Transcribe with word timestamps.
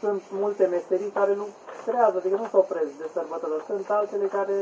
sunt 0.00 0.22
multe 0.42 0.64
meserii 0.76 1.16
care 1.18 1.34
nu 1.34 1.46
creează, 1.86 2.16
adică 2.18 2.36
nu 2.36 2.46
se 2.50 2.56
opresc 2.64 2.92
de 3.02 3.06
sărbători. 3.12 3.64
Sunt 3.66 3.90
altele 3.90 4.26
care 4.26 4.56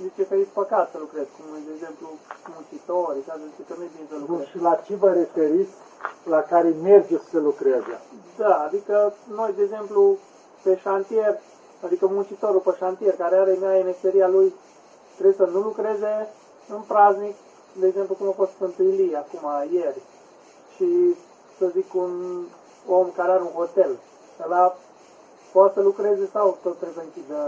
zice 0.00 0.22
că 0.28 0.34
e 0.34 0.46
păcat 0.60 0.90
să 0.90 0.96
lucrezi, 0.98 1.30
cum 1.36 1.44
de 1.66 1.72
exemplu 1.76 2.08
muncitori, 2.54 3.20
care 3.28 3.40
zice 3.50 3.62
că 3.68 3.74
nu 3.78 3.82
e 3.84 3.90
bine 3.96 4.06
să 4.10 4.14
Bun, 4.16 4.24
lucrezi. 4.28 4.50
și 4.50 4.58
la 4.66 4.74
ce 4.86 4.94
vă 4.94 5.10
referiți 5.22 5.74
la 6.34 6.40
care 6.52 6.68
mergeți 6.82 7.28
să 7.32 7.38
lucreze? 7.38 7.94
Da, 8.36 8.54
adică 8.66 9.12
noi, 9.38 9.52
de 9.56 9.62
exemplu, 9.62 10.16
pe 10.62 10.76
șantier, 10.84 11.34
adică 11.84 12.06
muncitorul 12.06 12.60
pe 12.60 12.74
șantier, 12.78 13.14
care 13.16 13.36
are 13.36 13.54
mea 13.60 13.84
meseria 13.84 14.28
lui, 14.28 14.54
trebuie 15.14 15.36
să 15.46 15.52
nu 15.52 15.60
lucreze 15.60 16.28
în 16.68 16.80
praznic, 16.80 17.36
de 17.80 17.86
exemplu, 17.86 18.14
cum 18.14 18.28
a 18.28 18.32
fost 18.32 18.50
Sfântul 18.52 18.84
Ilie, 18.84 19.16
acum, 19.16 19.46
ieri. 19.70 20.00
Și, 20.74 21.14
să 21.58 21.66
zic, 21.72 21.94
un 21.94 22.12
om 22.88 23.06
care 23.16 23.30
are 23.30 23.42
un 23.42 23.54
hotel, 23.54 23.98
ăla 24.46 24.74
poate 25.52 25.72
să 25.74 25.80
lucreze 25.82 26.28
sau 26.32 26.46
tot 26.62 26.76
trebuie 26.80 26.98
să 26.98 27.04
închidă, 27.08 27.40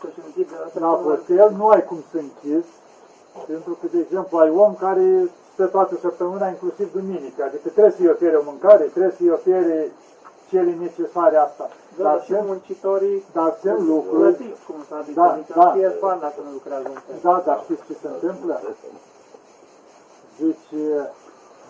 să-și 0.00 0.20
închidă. 0.26 0.56
să 0.72 0.78
La 0.80 0.86
nu- 0.90 1.02
hotel 1.08 1.48
nu 1.56 1.68
ai 1.68 1.84
cum 1.84 2.00
să 2.10 2.16
închizi, 2.26 2.70
pentru 3.46 3.72
că, 3.80 3.86
de 3.92 3.98
exemplu, 4.06 4.38
ai 4.38 4.50
om 4.50 4.74
care 4.74 5.06
stă 5.52 5.66
toată 5.66 5.94
săptămâna, 6.00 6.46
inclusiv 6.48 6.92
duminica, 6.92 7.44
adică 7.44 7.68
trebuie 7.68 7.94
să-i 7.96 8.08
ofere 8.14 8.36
o 8.36 8.42
mâncare, 8.50 8.84
trebuie 8.84 9.14
să-i 9.18 9.30
ofere 9.30 9.92
cele 10.50 10.72
necesare 10.84 11.36
asta. 11.36 11.64
Da, 11.96 12.02
Dar 12.02 12.12
dar 12.12 12.22
și 12.24 12.32
sunt, 12.34 12.46
muncitorii 12.46 13.24
dar 13.32 13.56
sunt 13.62 13.78
lucruri, 13.88 14.20
plătiți, 14.34 14.60
cum 14.66 14.76
s-a 14.88 15.00
zis, 15.06 15.14
Da, 15.14 15.24
adică 15.32 15.52
da. 15.56 15.64
pierd 15.66 15.98
bani 15.98 16.20
dacă 16.20 16.38
nu 16.44 16.50
lucrează 16.52 16.88
un 16.88 17.00
fel. 17.06 17.16
da, 17.22 17.42
dar 17.46 17.60
știți 17.64 17.82
ce 17.86 17.94
se 18.02 18.08
întâmplă? 18.14 18.60
Deci, 20.38 20.68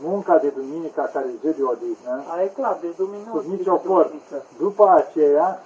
munca 0.03 0.39
de 0.39 0.49
duminica 0.49 1.03
care 1.03 1.27
e 1.29 1.51
zi 1.51 1.57
de 1.57 1.63
odihnă, 1.63 2.23
Aia 2.33 2.45
e 2.45 2.47
clar, 2.47 2.79
deci 2.81 2.97
duminică. 2.97 3.31
sub 3.35 3.51
nicio 3.51 3.77
formă. 3.77 4.21
După 4.59 4.89
aceea, 4.89 5.63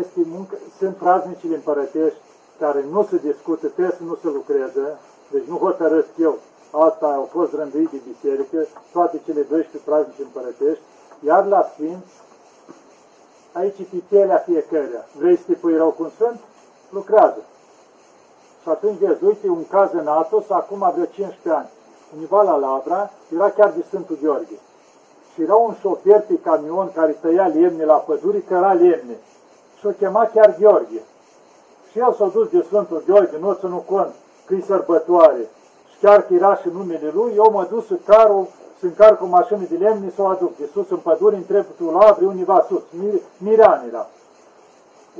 este 0.00 0.20
muncă, 0.24 0.56
sunt 0.78 0.96
praznicile 0.96 1.54
împărătești 1.54 2.18
care 2.58 2.84
nu 2.90 3.06
se 3.10 3.16
discută, 3.16 3.66
trebuie 3.66 3.94
să 3.96 4.02
nu 4.02 4.14
se 4.22 4.28
lucreze, 4.28 4.98
deci 5.30 5.44
nu 5.44 5.56
hotărăsc 5.56 6.08
eu. 6.18 6.38
Asta 6.70 7.06
au 7.06 7.28
fost 7.32 7.52
rânduit 7.54 7.90
de 7.90 8.00
biserică, 8.12 8.66
toate 8.92 9.20
cele 9.24 9.40
12 9.40 9.78
praznici 9.84 10.18
împărătești, 10.18 10.82
iar 11.20 11.46
la 11.46 11.70
Sfinți, 11.72 12.12
aici 13.52 13.78
e 13.78 14.02
pielea 14.08 14.36
fiecăruia. 14.36 15.04
Vrei 15.18 15.36
să 15.36 15.42
te 15.46 15.52
pui 15.52 15.76
rău 15.76 15.90
cu 15.90 16.02
un 16.02 16.08
sfânt? 16.08 16.40
Lucrează. 16.90 17.42
Și 18.62 18.68
atunci 18.68 18.98
vezi, 18.98 19.24
uite, 19.24 19.48
un 19.48 19.66
caz 19.66 19.92
în 19.92 20.06
Atos, 20.06 20.50
acum 20.50 20.78
vreo 20.78 21.04
15 21.04 21.50
ani. 21.50 21.68
Univa 22.16 22.42
la 22.42 22.56
Labra, 22.56 23.10
era 23.34 23.50
chiar 23.50 23.72
de 23.76 23.84
Sfântul 23.86 24.18
Gheorghe. 24.22 24.58
Și 25.32 25.42
era 25.42 25.54
un 25.54 25.74
șofer 25.80 26.20
pe 26.20 26.34
camion 26.42 26.92
care 26.94 27.12
tăia 27.12 27.46
lemne 27.46 27.84
la 27.84 27.94
păduri, 27.94 28.42
căra 28.42 28.72
lemne. 28.72 29.16
Și 29.78 29.86
o 29.86 29.90
chema 29.90 30.30
chiar 30.34 30.56
Gheorghe. 30.60 31.02
Și 31.90 31.98
el 31.98 32.14
s-a 32.18 32.26
dus 32.26 32.48
de 32.48 32.62
Sfântul 32.66 33.02
Gheorghe, 33.06 33.38
nu 33.40 33.52
ținut 33.52 33.86
cont 33.86 34.14
că 34.46 34.54
e 34.54 34.60
sărbătoare. 34.66 35.48
Și 35.90 35.96
chiar 36.00 36.26
că 36.26 36.34
era 36.34 36.56
și 36.56 36.68
numele 36.68 37.10
lui, 37.14 37.32
eu 37.36 37.50
mă 37.52 37.66
dus 37.70 37.90
în 37.90 37.98
carul, 38.06 38.46
să 38.78 38.86
încarc 38.86 39.22
o 39.22 39.26
mașină 39.26 39.64
de 39.70 39.76
lemne 39.76 40.12
să 40.14 40.22
o 40.22 40.26
aduc. 40.26 40.56
De 40.56 40.68
sus 40.72 40.90
în 40.90 40.96
pădure, 40.96 41.36
întreb 41.36 41.64
tu 41.76 41.90
la 41.90 42.16
univa 42.20 42.64
sus. 42.68 42.82
Mir, 42.90 43.20
Mirean 43.38 43.84
era. 43.88 44.06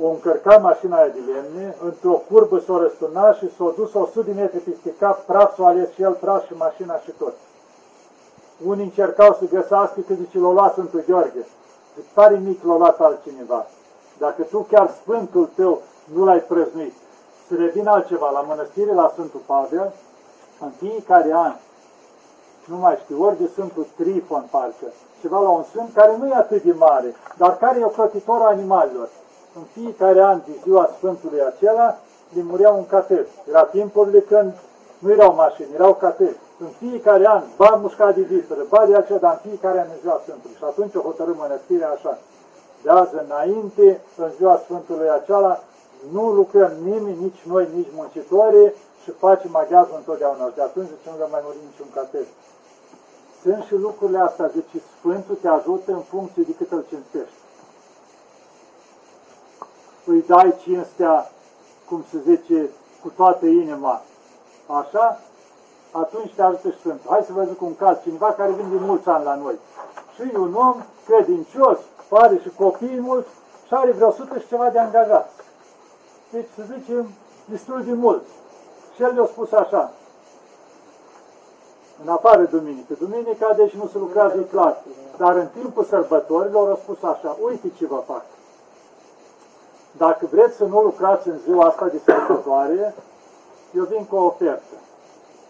O 0.01 0.07
încărca 0.07 0.57
mașina 0.57 0.97
aia 0.97 1.07
de 1.07 1.19
lemne, 1.31 1.75
într-o 1.83 2.21
curbă 2.29 2.59
s-o 2.59 2.79
răsturna 2.79 3.33
și 3.33 3.55
s-o 3.55 3.71
dus 3.75 3.93
100 3.93 4.21
de 4.21 4.31
metri 4.31 4.59
peste 4.59 4.93
cap, 4.99 5.25
praf 5.25 5.55
s-o 5.55 5.65
ales 5.65 5.89
și 5.93 6.01
el, 6.01 6.13
praf 6.13 6.45
și 6.45 6.53
mașina 6.53 6.99
și 6.99 7.11
tot. 7.11 7.33
Unii 8.65 8.83
încercau 8.83 9.33
să 9.39 9.45
găsească 9.51 9.99
că 10.07 10.13
zice, 10.13 10.37
l-o 10.37 10.51
luat 10.51 10.71
Sfântul 10.71 11.03
Gheorghe. 11.07 11.45
Zic, 11.95 12.05
tare 12.13 12.37
mic 12.37 12.63
l-a 12.63 12.77
luat 12.77 12.99
altcineva. 12.99 13.65
Dacă 14.17 14.41
tu 14.41 14.59
chiar 14.59 14.91
Sfântul 15.01 15.49
tău 15.55 15.81
nu 16.13 16.25
l-ai 16.25 16.39
prăznuit, 16.39 16.93
să 17.47 17.55
revin 17.55 17.87
altceva, 17.87 18.29
la 18.29 18.41
mănăstire 18.41 18.93
la 18.93 19.09
Sfântul 19.13 19.41
Pavel, 19.45 19.93
în 20.59 20.69
fiecare 20.69 21.31
an, 21.33 21.53
nu 22.65 22.77
mai 22.77 22.99
știu, 23.03 23.23
ori 23.23 23.37
de 23.37 23.47
Sfântul 23.47 23.87
Trifon, 23.95 24.47
parcă, 24.51 24.87
ceva 25.21 25.39
la 25.39 25.49
un 25.49 25.63
sfânt 25.63 25.93
care 25.93 26.17
nu 26.17 26.27
e 26.27 26.33
atât 26.33 26.63
de 26.63 26.71
mare, 26.71 27.15
dar 27.37 27.57
care 27.57 27.79
e 27.79 27.85
ocrotitor 27.85 28.41
animalelor. 28.41 29.09
În 29.55 29.63
fiecare 29.73 30.21
an, 30.21 30.41
de 30.45 30.51
ziua 30.63 30.89
Sfântului 30.97 31.41
acela, 31.41 31.97
le 32.33 32.41
murea 32.43 32.69
un 32.69 32.85
catâr. 32.85 33.25
Era 33.49 33.63
timpurile 33.63 34.19
când 34.19 34.53
nu 34.99 35.11
erau 35.11 35.33
mașini, 35.33 35.73
erau 35.73 35.93
catâri. 35.93 36.39
În 36.59 36.67
fiecare 36.67 37.27
an, 37.27 37.43
ba 37.57 37.79
mușca 37.81 38.11
de 38.11 38.21
viperă, 38.21 38.61
ba 38.69 38.85
de 38.85 38.95
aceea, 38.95 39.19
dar 39.19 39.31
în 39.31 39.49
fiecare 39.49 39.79
an 39.79 39.87
în 39.89 39.99
ziua 40.01 40.21
Sfântului. 40.23 40.55
Și 40.57 40.63
atunci 40.63 40.95
o 40.95 41.01
hotărâm 41.01 41.35
mănăstirea 41.37 41.89
așa. 41.89 42.17
De 42.83 42.89
azi 42.89 43.13
înainte, 43.25 44.01
în 44.17 44.29
ziua 44.37 44.61
Sfântului 44.63 45.09
acela, 45.09 45.59
nu 46.11 46.31
lucrăm 46.31 46.71
nimeni, 46.83 47.21
nici 47.21 47.41
noi, 47.51 47.67
nici 47.75 47.95
muncitorii, 47.95 48.73
și 49.03 49.11
facem 49.11 49.55
aghiazul 49.55 49.95
întotdeauna. 49.97 50.47
Și 50.49 50.55
de 50.55 50.61
atunci 50.61 50.87
zice, 50.87 51.09
nu 51.11 51.17
le 51.17 51.27
mai 51.31 51.41
muri 51.43 51.57
niciun 51.69 51.89
catâr. 51.93 52.25
Sunt 53.41 53.63
și 53.63 53.75
lucrurile 53.75 54.19
astea, 54.19 54.47
deci 54.55 54.81
Sfântul 54.97 55.37
te 55.41 55.47
ajută 55.47 55.91
în 55.91 56.03
funcție 56.11 56.43
de 56.47 56.53
cât 56.57 56.71
îl 56.71 56.83
cinstești. 56.89 57.37
Îi 60.09 60.23
dai 60.27 60.55
cinstea, 60.61 61.31
cum 61.89 62.03
se 62.11 62.17
zice, 62.17 62.69
cu 63.01 63.09
toată 63.15 63.45
inima, 63.45 64.01
așa, 64.67 65.19
atunci 65.91 66.33
te 66.35 66.41
ajută 66.41 66.69
și 66.69 66.77
Sfântul. 66.77 67.09
Hai 67.09 67.23
să 67.25 67.33
vă 67.33 67.43
zic 67.43 67.61
un 67.61 67.75
caz, 67.75 68.01
cineva 68.01 68.31
care 68.31 68.51
vine 68.51 68.77
de 68.77 68.85
mulți 68.85 69.09
ani 69.09 69.23
la 69.23 69.35
noi. 69.35 69.55
Și 70.15 70.21
e 70.33 70.37
un 70.37 70.53
om 70.53 70.75
credincios, 71.05 71.77
are 72.09 72.39
și 72.41 72.49
copii 72.57 72.99
mulți 72.99 73.29
și 73.67 73.73
are 73.73 73.91
vreo 73.91 74.11
sută 74.11 74.39
și 74.39 74.47
ceva 74.47 74.69
de 74.69 74.79
angajați. 74.79 75.29
Deci, 76.31 76.47
să 76.55 76.63
zicem, 76.77 77.07
destul 77.45 77.83
de 77.83 77.93
mulți. 77.93 78.29
Și 78.95 79.03
el 79.03 79.13
le-a 79.13 79.25
spus 79.25 79.51
așa, 79.51 79.91
în 82.03 82.09
afară 82.09 82.43
duminică. 82.43 82.93
Duminica, 82.99 83.53
deci 83.53 83.73
nu 83.73 83.87
se 83.91 83.97
lucrează, 83.97 84.37
e 84.37 84.43
clar. 84.43 84.77
Dar 85.17 85.35
în 85.35 85.47
timpul 85.59 85.83
sărbătorilor 85.83 86.69
au 86.69 86.79
spus 86.83 87.03
așa, 87.03 87.37
uite 87.41 87.71
ce 87.77 87.85
vă 87.85 88.03
fac. 88.07 88.25
Dacă 89.97 90.27
vreți 90.31 90.55
să 90.55 90.63
nu 90.63 90.81
lucrați 90.81 91.27
în 91.27 91.37
ziua 91.45 91.65
asta 91.65 91.87
de 91.87 91.99
sărbătoare, 92.05 92.95
eu 93.75 93.83
vin 93.83 94.05
cu 94.05 94.15
o 94.15 94.25
ofertă. 94.25 94.75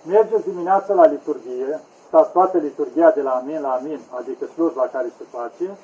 Mergeți 0.07 0.49
dimineața 0.49 0.93
la 0.93 1.05
liturghie, 1.05 1.79
stați 2.07 2.31
toată 2.31 2.57
liturghia 2.57 3.11
de 3.11 3.21
la 3.21 3.31
amin 3.31 3.61
la 3.61 3.71
amin, 3.71 3.99
adică 4.19 4.45
slujba 4.45 4.89
care 4.91 5.11
se 5.17 5.23
face, 5.37 5.77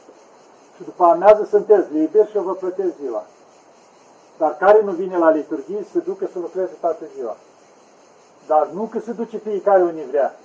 și 0.75 0.83
după 0.83 1.03
amiază 1.03 1.47
sunteți 1.49 1.93
liberi 1.93 2.29
și 2.29 2.35
eu 2.35 2.43
vă 2.43 2.53
plătesc 2.53 2.95
ziua. 3.01 3.23
Dar 4.37 4.57
care 4.57 4.81
nu 4.81 4.91
vine 4.91 5.17
la 5.17 5.29
liturghie, 5.29 5.85
se 5.91 5.99
ducă 5.99 6.29
să 6.31 6.39
lucreze 6.39 6.73
toată 6.79 7.03
ziua. 7.15 7.35
Dar 8.47 8.67
nu 8.73 8.83
că 8.83 8.99
se 8.99 9.11
duce 9.11 9.37
fiecare 9.37 9.83
unii 9.83 10.05
vrea. 10.05 10.35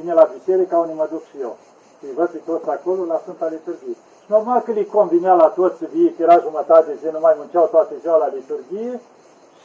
Vine 0.00 0.12
la 0.12 0.30
biserică, 0.34 0.76
unii 0.76 0.94
mă 0.94 1.08
duc 1.10 1.22
și 1.24 1.40
eu. 1.40 1.56
Și 1.98 2.04
îi 2.04 2.14
văd 2.14 2.28
pe 2.28 2.40
toți 2.46 2.68
acolo 2.68 3.04
la 3.04 3.20
Sfânta 3.22 3.48
Liturghie. 3.48 3.96
Și 4.30 4.36
normal 4.36 4.60
că 4.60 4.72
li 4.72 4.86
convinea 4.86 5.34
la 5.34 5.48
toți 5.48 5.78
să 5.78 5.86
vie, 5.92 6.14
că 6.14 6.22
era 6.22 6.38
jumătate 6.38 6.86
de 6.90 6.98
zi, 7.00 7.12
nu 7.12 7.20
mai 7.20 7.34
munceau 7.36 7.66
toate 7.66 7.94
ziua 8.00 8.16
la 8.16 8.28
liturghie 8.36 9.00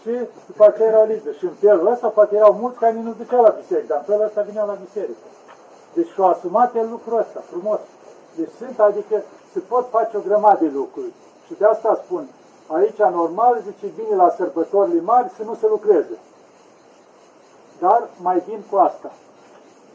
și 0.02 0.14
după 0.48 0.64
aceea 0.66 0.88
erau 0.88 1.06
liberi. 1.06 1.38
Și 1.38 1.44
în 1.44 1.56
felul 1.59 1.92
ăsta 1.92 2.08
poate 2.08 2.36
erau 2.36 2.53
mulți 2.62 2.80
care 2.80 2.94
nu 2.94 3.14
duceau 3.18 3.44
la 3.44 3.58
biserică, 3.59 3.88
dar 3.90 3.98
în 3.98 4.06
felul 4.09 4.26
ăsta 4.26 4.42
vineau 4.42 4.68
la 4.68 4.78
biserică. 4.86 5.26
Deci 5.94 6.12
și-au 6.14 6.30
asumat 6.30 6.76
el 6.76 6.88
lucrul 6.90 7.20
ăsta, 7.20 7.40
frumos. 7.52 7.80
Deci 8.36 8.53
sunt, 8.59 8.80
adică 8.80 9.16
se 9.53 9.59
pot 9.59 9.86
face 9.90 10.18
o 10.18 10.26
grămadă 10.28 10.59
de 10.66 10.72
lucruri. 10.74 11.14
Și 11.46 11.53
de 11.59 11.66
asta 11.66 12.02
spun, 12.03 12.24
aici 12.68 13.02
normal, 13.20 13.53
zice, 13.68 13.94
vine 13.97 14.16
la 14.16 14.30
sărbătorile 14.38 15.02
mari 15.02 15.34
să 15.38 15.44
nu 15.44 15.56
se 15.62 15.68
lucreze. 15.68 16.18
Dar 17.80 18.02
mai 18.22 18.40
vin 18.47 18.62
cu 18.70 18.76
asta. 18.78 19.12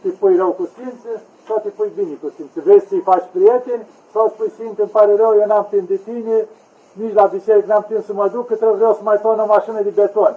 Te 0.03 0.09
pui 0.09 0.37
rău 0.37 0.51
cu 0.51 0.69
Sfință 0.73 1.13
sau 1.47 1.59
te 1.63 1.69
pui 1.69 1.91
bine 1.95 2.15
cu 2.23 2.29
Sfință. 2.35 2.61
Vrei 2.65 2.81
să-i 2.89 3.07
faci 3.11 3.27
prieteni 3.33 3.87
sau 4.13 4.29
spui 4.29 4.51
Sfinte, 4.57 4.81
îmi 4.83 4.91
pare 4.91 5.17
rău, 5.17 5.33
eu 5.41 5.47
n-am 5.47 5.67
timp 5.71 5.89
de 5.89 5.97
tine, 5.97 6.47
nici 6.93 7.15
la 7.15 7.25
biserică 7.27 7.67
n-am 7.67 7.85
timp 7.89 8.05
să 8.05 8.13
mă 8.13 8.29
duc, 8.29 8.47
că 8.47 8.55
trebuie 8.55 8.77
vreau 8.77 8.95
să 8.95 9.01
mai 9.03 9.21
ton 9.21 9.39
o 9.39 9.47
mașină 9.47 9.81
de 9.83 9.93
beton. 10.01 10.37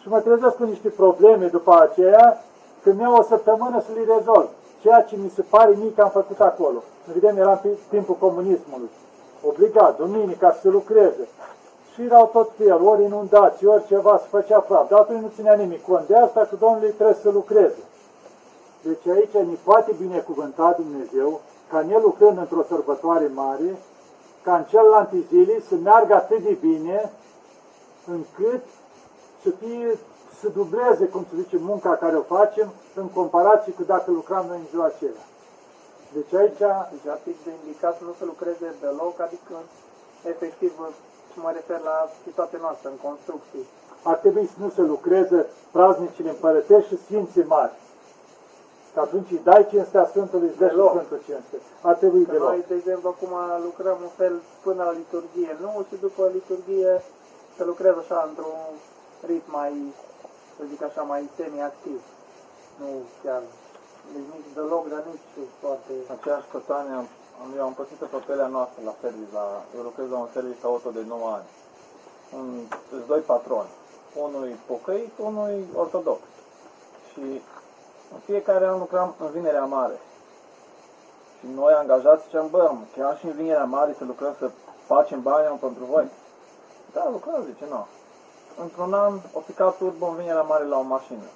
Și 0.00 0.08
mă 0.08 0.20
trezesc 0.20 0.56
cu 0.56 0.64
niște 0.64 0.88
probleme 0.88 1.46
după 1.46 1.72
aceea, 1.80 2.44
când 2.82 2.98
mi-au 2.98 3.14
o 3.14 3.22
săptămână 3.22 3.82
să 3.86 3.90
le 3.94 4.14
rezolv. 4.16 4.48
Ceea 4.82 5.02
ce 5.02 5.16
mi 5.16 5.32
se 5.34 5.42
pare 5.42 5.74
mie 5.78 5.92
că 5.94 6.02
am 6.02 6.10
făcut 6.10 6.40
acolo. 6.40 6.82
Evident, 7.10 7.38
eram 7.38 7.58
pe 7.62 7.68
timpul 7.88 8.14
comunismului. 8.14 8.90
Obligat, 9.48 9.96
duminica, 9.96 10.52
să 10.52 10.58
se 10.60 10.68
lucreze. 10.68 11.28
Și 11.92 12.02
erau 12.02 12.30
tot 12.32 12.50
fel, 12.56 12.86
ori 12.86 13.02
inundații, 13.02 13.66
ori 13.66 13.86
ceva, 13.86 14.18
se 14.22 14.26
făcea 14.30 14.58
praf. 14.58 14.88
Dar 14.88 14.98
atunci 14.98 15.22
nu 15.22 15.30
ținea 15.34 15.54
nimic 15.54 15.84
cont 15.84 16.06
de 16.06 16.16
asta, 16.16 16.40
că 16.50 16.56
Domnului 16.60 16.90
trebuie 16.90 17.16
să 17.22 17.30
lucreze. 17.30 17.82
Deci 18.82 19.06
aici 19.06 19.32
ne 19.32 19.56
poate 19.64 19.92
binecuvânta 19.98 20.76
Dumnezeu 20.76 21.40
ca 21.70 21.80
ne 21.80 21.98
lucrând 21.98 22.38
într-o 22.38 22.64
sărbătoare 22.68 23.30
mare, 23.34 23.78
ca 24.42 24.56
în 24.56 24.64
celelalte 24.64 25.16
zile 25.28 25.60
să 25.68 25.74
meargă 25.74 26.14
atât 26.14 26.42
de 26.42 26.56
bine 26.60 27.12
încât 28.06 28.62
să 29.42 29.50
fie, 29.50 29.98
să 30.40 30.48
dubleze, 30.48 31.04
cum 31.04 31.24
se 31.30 31.42
zice, 31.42 31.56
munca 31.60 31.96
care 31.96 32.16
o 32.16 32.22
facem 32.36 32.72
în 32.94 33.08
comparație 33.08 33.72
cu 33.72 33.82
dacă 33.82 34.10
lucram 34.10 34.46
noi 34.46 34.58
în 34.58 34.70
ziua 34.70 34.84
aceea. 34.84 35.24
Deci 36.12 36.32
aici, 36.40 36.64
Deci 36.92 37.12
ar 37.12 37.18
fi 37.24 37.30
de 37.44 37.50
indicat 37.60 37.98
să 37.98 38.04
nu 38.04 38.14
se 38.18 38.24
lucreze 38.24 38.74
deloc, 38.80 39.20
adică 39.20 39.54
efectiv 40.32 40.72
mă 41.34 41.50
refer 41.52 41.80
la 41.80 42.08
situația 42.26 42.58
noastră 42.60 42.88
în 42.88 42.98
construcții. 43.08 43.64
Ar 44.02 44.16
trebui 44.16 44.46
să 44.46 44.58
nu 44.64 44.70
se 44.70 44.82
lucreze 44.82 45.46
praznicile 45.70 46.30
împărătești 46.30 46.88
și 46.88 47.02
Sfinții 47.04 47.44
Mari. 47.54 47.72
Că 48.94 49.00
atunci 49.00 49.30
îi 49.30 49.40
dai 49.50 49.66
cinstea 49.72 50.06
Sfântului, 50.12 50.48
îți 50.48 50.58
dă 50.58 50.68
și 50.68 50.74
Deloc. 50.74 50.90
Sfântul 50.94 51.20
cinste. 51.28 51.56
Ar 51.90 51.94
trebui 52.02 52.24
Că 52.24 52.30
deloc. 52.32 52.48
noi, 52.48 52.64
de 52.68 52.74
exemplu, 52.74 53.08
acum 53.14 53.32
lucrăm 53.68 53.98
un 54.06 54.12
fel 54.20 54.34
până 54.66 54.82
la 54.88 54.90
liturghie, 55.00 55.56
nu? 55.64 55.70
Și 55.88 55.96
după 56.06 56.22
liturghie 56.38 57.02
se 57.56 57.64
lucrează 57.64 57.98
așa 58.00 58.18
într-un 58.28 58.60
ritm 59.28 59.50
mai, 59.58 59.72
să 60.56 60.62
zic 60.70 60.80
așa, 60.82 61.02
mai 61.12 61.22
semi-activ. 61.36 62.00
Nu 62.80 62.88
chiar, 63.22 63.42
deci 64.12 64.28
nici 64.34 64.50
deloc, 64.54 64.84
dar 64.92 65.02
nici 65.12 65.46
foarte... 65.60 65.92
Aceeași 66.16 66.48
pățanie 66.54 66.94
am, 67.00 67.06
am- 67.42 67.52
eu 67.58 67.64
am 67.68 67.74
pățit-o 67.80 68.06
pe 68.12 68.18
pielea 68.26 68.46
noastră 68.56 68.80
la 68.88 68.94
service, 69.00 69.32
la, 69.38 69.46
eu 69.76 69.82
lucrez 69.88 70.08
la 70.10 70.18
un 70.24 70.30
service 70.36 70.62
auto 70.70 70.90
de 70.98 71.02
9 71.08 71.28
ani. 71.38 71.48
Un, 72.38 72.46
sunt 72.88 73.04
doi 73.12 73.20
patroni. 73.32 73.72
Unul 74.24 74.44
e 74.52 74.56
pocăit, 74.72 75.12
unul 75.28 75.48
e 75.48 75.58
ortodox. 75.82 76.20
Și 77.10 77.24
în 78.14 78.20
fiecare 78.24 78.66
an 78.66 78.78
lucram 78.78 79.14
în 79.18 79.30
Vinerea 79.30 79.64
Mare. 79.64 79.98
Și 81.38 81.46
noi 81.54 81.72
angajați 81.72 82.24
ziceam, 82.24 82.48
bă, 82.50 82.70
mă, 82.72 82.84
chiar 82.96 83.18
și 83.18 83.26
în 83.26 83.32
Vinerea 83.32 83.64
Mare 83.64 83.94
să 83.98 84.04
lucrăm, 84.04 84.34
să 84.38 84.50
facem 84.86 85.22
bani 85.22 85.48
mă, 85.50 85.56
pentru 85.60 85.84
voi. 85.84 86.06
Da, 86.92 87.08
lucrăm, 87.10 87.44
zice, 87.44 87.64
nu. 87.70 87.86
Într-un 88.62 88.92
an, 88.94 89.12
o 89.32 89.40
picat 89.40 89.76
turbo 89.76 90.06
în 90.06 90.16
Vinerea 90.16 90.42
Mare 90.42 90.64
la 90.64 90.78
o 90.78 90.82
mașină. 90.82 91.28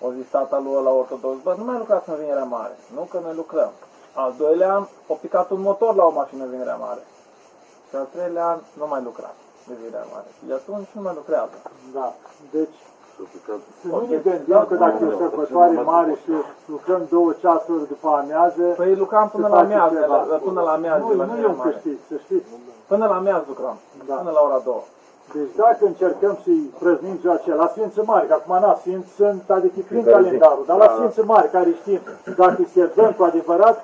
O 0.00 0.12
zis 0.12 0.26
tata 0.30 0.58
lui 0.58 0.82
la 0.82 0.90
ortodox, 0.90 1.42
bă, 1.42 1.54
nu 1.58 1.64
mai 1.64 1.78
lucrați 1.78 2.08
în 2.08 2.16
Vinerea 2.16 2.44
Mare. 2.44 2.76
Nu 2.94 3.00
că 3.00 3.18
noi 3.18 3.34
lucrăm. 3.34 3.70
Al 4.14 4.34
doilea 4.38 4.74
an, 4.74 4.86
o 5.06 5.14
picat 5.14 5.50
un 5.50 5.60
motor 5.60 5.94
la 5.94 6.04
o 6.04 6.10
mașină 6.10 6.44
în 6.44 6.50
Vinerea 6.50 6.76
Mare. 6.76 7.02
Și 7.88 7.96
al 7.96 8.08
treilea 8.12 8.46
an, 8.46 8.58
nu 8.72 8.86
mai 8.86 9.02
lucra 9.02 9.30
în 9.68 9.74
Vinerea 9.76 10.06
Mare. 10.12 10.26
Și 10.38 10.44
de 10.46 10.52
atunci 10.52 10.88
nu 10.92 11.02
mai 11.02 11.14
lucrează. 11.14 11.56
Da. 11.92 12.14
Deci, 12.50 12.78
să 13.80 13.86
nu 13.88 13.94
Ok. 13.96 14.08
ne 14.12 14.18
gândim 14.26 14.60
că 14.68 14.74
dacă 14.84 14.96
e 15.04 15.06
o 15.12 15.16
sărbătoare 15.22 15.76
mare 15.92 16.12
și 16.22 16.32
lucrăm 16.74 17.02
două 17.14 17.30
ceasuri 17.42 17.88
după 17.92 18.08
amiază, 18.22 18.62
Păi 18.80 18.94
lucram 19.04 19.26
până 19.34 19.46
se 19.46 19.52
la 19.52 19.58
face 19.60 19.72
miază, 19.74 19.98
ceva. 20.00 20.16
la, 20.30 20.36
până 20.48 20.60
la 20.70 20.74
miază 20.84 21.02
nu, 21.04 21.14
la 21.20 21.24
nu 21.24 21.32
e 21.32 21.34
Vinerea 21.34 21.50
un 21.54 21.56
Mare. 21.60 21.70
câștig, 21.70 21.96
să 22.10 22.14
știți. 22.24 22.48
Până 22.92 23.04
la 23.12 23.18
miază 23.26 23.44
lucram. 23.52 23.76
Da. 24.08 24.14
Până 24.20 24.30
la 24.38 24.42
ora 24.48 24.60
2. 24.64 24.74
Deci 25.34 25.52
dacă 25.62 25.82
încercăm 25.92 26.34
să-i 26.44 26.62
prăznim 26.82 27.16
ziua 27.22 27.34
aceea, 27.38 27.56
la 27.62 27.68
Sfinții 27.74 28.02
Mari, 28.12 28.26
că 28.30 28.34
acum 28.38 28.54
na, 28.64 28.72
Sfinți 28.82 29.10
sunt, 29.20 29.42
adică 29.56 29.78
prin 29.88 30.02
Fiecare 30.02 30.22
zi. 30.22 30.24
calendarul, 30.26 30.64
dar 30.70 30.76
la 30.82 30.86
Da, 30.86 30.90
da. 30.92 30.96
Sfinții 30.96 31.22
Mari, 31.32 31.48
care 31.56 31.70
știm, 31.80 32.00
dacă 32.36 32.56
îi 32.58 32.68
servăm 32.78 33.10
cu 33.18 33.22
adevărat, 33.30 33.76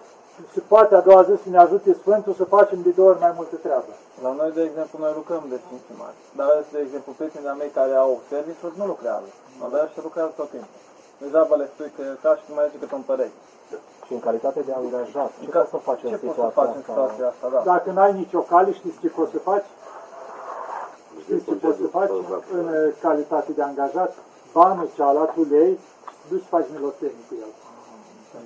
se 0.55 0.61
poate 0.73 0.95
a 0.95 1.01
doua 1.09 1.23
zi 1.29 1.35
să 1.43 1.49
ne 1.51 1.59
ajute 1.59 1.93
Sfântul 2.03 2.33
să 2.41 2.45
facem 2.45 2.79
de 2.87 2.91
două 2.99 3.09
ori 3.09 3.21
mai 3.21 3.33
multă 3.37 3.57
treabă. 3.65 3.91
La 4.25 4.31
noi, 4.41 4.51
de 4.59 4.63
exemplu, 4.69 4.95
noi 5.05 5.13
lucrăm 5.21 5.43
de 5.53 5.59
Sfinții 5.65 5.97
Marți. 6.03 6.23
Dar, 6.41 6.51
de 6.75 6.79
exemplu, 6.87 7.11
prietenii 7.19 7.47
de-a 7.49 7.61
mei 7.63 7.71
care 7.79 7.95
au 8.05 8.13
serviciuri 8.33 8.79
nu 8.81 8.87
lucrează. 8.93 9.29
Abia 9.65 9.85
și 9.93 9.99
lucrează 10.09 10.33
tot 10.41 10.49
timpul. 10.55 10.75
Degeaba 11.23 11.55
le 11.61 11.67
spui 11.73 11.91
că 11.97 12.01
e 12.03 12.13
ca 12.25 12.31
și 12.39 12.43
cum 12.47 12.55
mai 12.59 12.67
zice 12.73 12.79
că 12.83 12.87
te 12.95 12.97
perechi. 13.11 13.41
Și 14.07 14.13
în 14.19 14.23
calitate 14.27 14.61
de 14.69 14.73
angajat, 14.83 15.31
ce 15.43 15.49
Ca- 15.51 15.59
poți 15.61 15.71
să 15.75 15.79
faci 15.89 16.03
în 16.05 16.11
Ce 16.13 16.17
poți 16.17 16.39
să 16.39 16.45
situația 16.47 16.61
faci 16.61 16.75
în 16.77 16.81
asta? 16.81 16.93
situația 16.93 17.27
asta, 17.33 17.47
da. 17.55 17.61
Dacă 17.73 17.89
n-ai 17.97 18.13
nicio 18.23 18.41
cale, 18.53 18.71
știți 18.81 18.99
ce 19.03 19.09
poți 19.19 19.33
să 19.35 19.39
faci? 19.51 19.69
Știți 21.25 21.45
ce 21.49 21.55
poți 21.65 21.79
să 21.85 21.87
faci 21.99 22.11
în 22.59 22.67
uh, 22.69 22.93
calitate 23.07 23.51
de 23.59 23.63
angajat? 23.71 24.11
Banul 24.53 24.89
cealaltă, 24.97 25.33
tu 25.35 25.43
le 25.51 25.57
iei 25.65 25.79
și 26.19 26.25
duci 26.31 26.43
să 26.47 26.49
faci 26.57 26.67
milostenie 26.77 27.23
cu 27.29 27.35
el. 27.45 27.51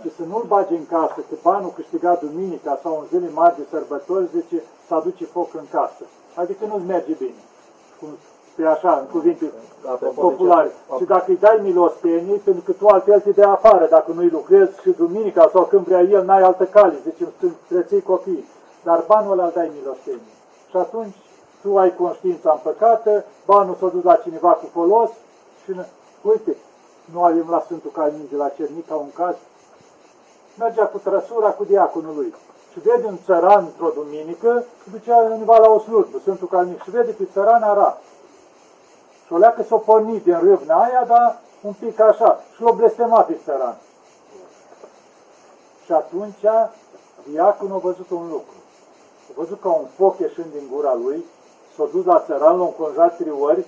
Și 0.03 0.11
să 0.17 0.23
nu-l 0.31 0.45
bagi 0.47 0.75
în 0.75 0.87
casă, 0.87 1.15
că 1.29 1.35
banul 1.43 1.73
câștigat 1.75 2.21
duminica 2.21 2.79
sau 2.83 2.93
în 3.01 3.07
zile 3.19 3.31
mari 3.35 3.57
de 3.57 3.63
sărbători, 3.71 4.29
zice, 4.35 4.63
să 4.87 4.95
aduce 4.95 5.25
foc 5.25 5.55
în 5.55 5.67
casă. 5.71 6.05
Adică 6.35 6.65
nu-ți 6.67 6.87
merge 6.87 7.13
bine. 7.13 7.41
Cum 8.01 8.09
pe 8.57 8.65
așa, 8.67 8.93
în 9.01 9.07
cuvinte 9.07 9.53
Apropo 9.87 10.15
de 10.15 10.21
populare. 10.21 10.69
ce- 10.89 10.97
Și 10.97 11.05
dacă 11.05 11.25
îi 11.31 11.37
dai 11.37 11.59
milostenie, 11.63 12.41
pentru 12.45 12.63
că 12.67 12.73
tu 12.73 12.87
altfel 12.87 13.21
te 13.21 13.31
dea 13.31 13.51
afară, 13.51 13.87
dacă 13.91 14.13
nu-i 14.13 14.29
lucrezi 14.29 14.81
și 14.81 14.91
duminica 14.91 15.49
sau 15.53 15.65
când 15.65 15.85
vrea 15.85 16.01
el, 16.03 16.25
n-ai 16.25 16.43
altă 16.43 16.65
cale, 16.65 16.95
zice, 17.05 17.25
să 17.41 17.47
întreții 17.47 18.03
copiii. 18.03 18.45
Dar 18.83 19.05
banul 19.07 19.33
ăla 19.33 19.45
îl 19.45 19.51
dai 19.55 19.71
milostenie. 19.79 20.31
Și 20.71 20.77
atunci 20.77 21.15
tu 21.63 21.79
ai 21.79 21.95
conștiința 21.97 22.51
împăcată, 22.53 23.25
banul 23.47 23.75
s-a 23.81 23.87
dus 23.89 24.03
la 24.03 24.15
cineva 24.15 24.51
cu 24.53 24.67
folos 24.73 25.11
și, 25.65 25.71
ne- 25.71 25.87
uite, 26.23 26.57
nu 27.13 27.23
avem 27.23 27.47
la 27.51 27.61
Sfântul 27.65 27.91
Calmin 27.91 28.27
de 28.31 28.37
la 28.37 28.49
Cernica 28.49 28.95
un 28.95 29.11
caz, 29.15 29.35
mergea 30.61 30.87
cu 30.87 30.99
trăsura 30.99 31.51
cu 31.51 31.65
diaconul 31.65 32.15
lui. 32.15 32.35
Și 32.73 32.81
vede 32.81 33.07
un 33.07 33.19
țăran 33.25 33.65
într-o 33.65 33.91
duminică 33.95 34.65
și 34.83 34.91
ducea 34.91 35.17
undeva 35.17 35.57
la 35.59 35.69
o 35.71 35.79
slujbă, 35.79 36.19
Sfântul 36.19 36.49
Calmin, 36.49 36.81
și 36.83 36.91
vede 36.91 37.15
că 37.15 37.23
țăran 37.33 37.63
ara. 37.63 37.99
Și 39.27 39.33
o 39.33 39.37
leacă 39.37 39.63
s-o 39.63 39.77
porni 39.77 40.21
din 40.21 40.39
râvna 40.39 40.75
aia, 40.83 41.05
dar 41.05 41.39
un 41.63 41.73
pic 41.81 42.01
așa, 42.01 42.41
și 42.55 42.63
l-o 42.63 42.73
blestema 42.73 43.23
pe 43.23 43.37
țăran. 43.45 43.77
Și 45.85 45.93
atunci 45.93 46.45
diaconul 47.31 47.77
a 47.77 47.79
văzut 47.79 48.11
un 48.11 48.29
lucru. 48.29 48.59
A 49.29 49.33
văzut 49.37 49.61
ca 49.61 49.69
un 49.69 49.87
foc 49.97 50.19
ieșind 50.19 50.53
din 50.53 50.69
gura 50.73 50.95
lui, 50.95 51.25
s-a 51.77 51.89
dus 51.93 52.05
la 52.05 52.23
țăran, 52.27 52.59
l-a 52.59 52.65
înconjat 52.65 53.17
trei 53.17 53.37
ori, 53.41 53.67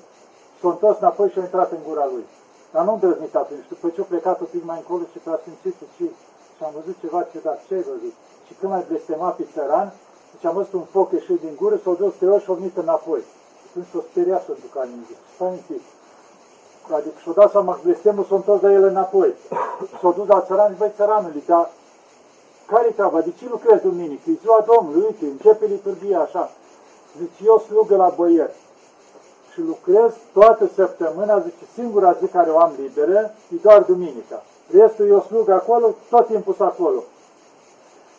s-a 0.61 0.69
întors 0.69 0.99
înapoi 0.99 1.31
și 1.31 1.39
a 1.39 1.43
intrat 1.43 1.71
în 1.71 1.83
gura 1.89 2.07
lui. 2.13 2.25
Dar 2.73 2.85
nu 2.85 2.93
îndrăznit 2.93 3.35
atunci. 3.35 3.69
După 3.69 3.89
ce 3.89 4.01
a 4.01 4.05
plecat 4.05 4.41
un 4.41 4.47
pic 4.51 4.65
mai 4.65 4.77
încolo 4.77 5.03
și 5.13 5.19
pe-a 5.19 5.41
simțit 5.45 5.75
și, 5.97 6.11
și 6.63 6.69
am 6.69 6.81
văzut 6.81 6.97
ceva 7.01 7.21
ciudat. 7.33 7.59
Ce 7.67 7.75
ai 7.75 7.89
văzut? 7.93 8.15
Și 8.47 8.53
când 8.59 8.73
ai 8.73 8.85
blestemat 8.89 9.35
pe 9.37 9.45
țăran, 9.55 9.93
deci 10.33 10.45
am 10.49 10.55
văzut 10.59 10.73
un 10.73 10.87
foc 10.95 11.13
ieșit 11.13 11.41
din 11.41 11.55
gură, 11.61 11.77
s-a 11.85 11.93
dus 11.93 12.15
trei 12.19 12.31
ori 12.35 12.43
și 12.45 12.51
a 12.51 12.61
venit 12.61 12.77
înapoi. 12.77 13.23
Și 13.59 13.67
atunci 13.69 13.91
s-a 13.93 14.01
speriat 14.11 14.43
Sfântul 14.43 14.71
Calin. 14.75 15.05
Zice, 15.09 15.21
stai 15.35 15.49
un 15.57 15.63
pic. 15.69 15.83
Adică 16.97 17.19
și-a 17.23 17.33
dat 17.41 17.51
seama 17.51 17.73
că 17.75 17.81
blestemul 17.85 18.25
s-a 18.29 18.35
întors 18.35 18.61
de 18.61 18.71
el 18.79 18.85
înapoi. 18.93 19.31
S-a 20.01 20.11
dus 20.19 20.27
la 20.27 20.41
țăran 20.49 20.71
și 20.73 20.79
băi 20.79 20.93
țăranului, 21.01 21.43
dar 21.47 21.71
care-i 22.71 22.93
treaba? 22.99 23.21
De 23.21 23.33
ce 23.39 23.45
lucrezi 23.49 23.83
duminică? 23.83 24.31
E 24.31 24.43
ziua 24.43 24.67
Domnului, 24.73 25.05
uite, 25.09 25.25
începe 25.25 25.67
liturghia 25.67 26.21
așa. 26.21 26.51
Zice, 27.19 27.41
eu 27.51 27.59
slugă 27.59 27.97
la 27.97 28.09
băier 28.17 28.51
și 29.53 29.61
lucrez 29.61 30.11
toată 30.33 30.65
săptămâna, 30.75 31.39
zice, 31.39 31.65
singura 31.75 32.13
zi 32.21 32.27
care 32.27 32.51
o 32.51 32.59
am 32.59 32.73
liberă 32.79 33.21
e 33.55 33.57
doar 33.63 33.83
duminica. 33.83 34.43
Restul 34.79 35.07
eu 35.09 35.21
slug 35.21 35.49
acolo, 35.49 35.95
tot 36.11 36.27
timpul 36.27 36.55
sunt 36.55 36.69
acolo. 36.69 37.03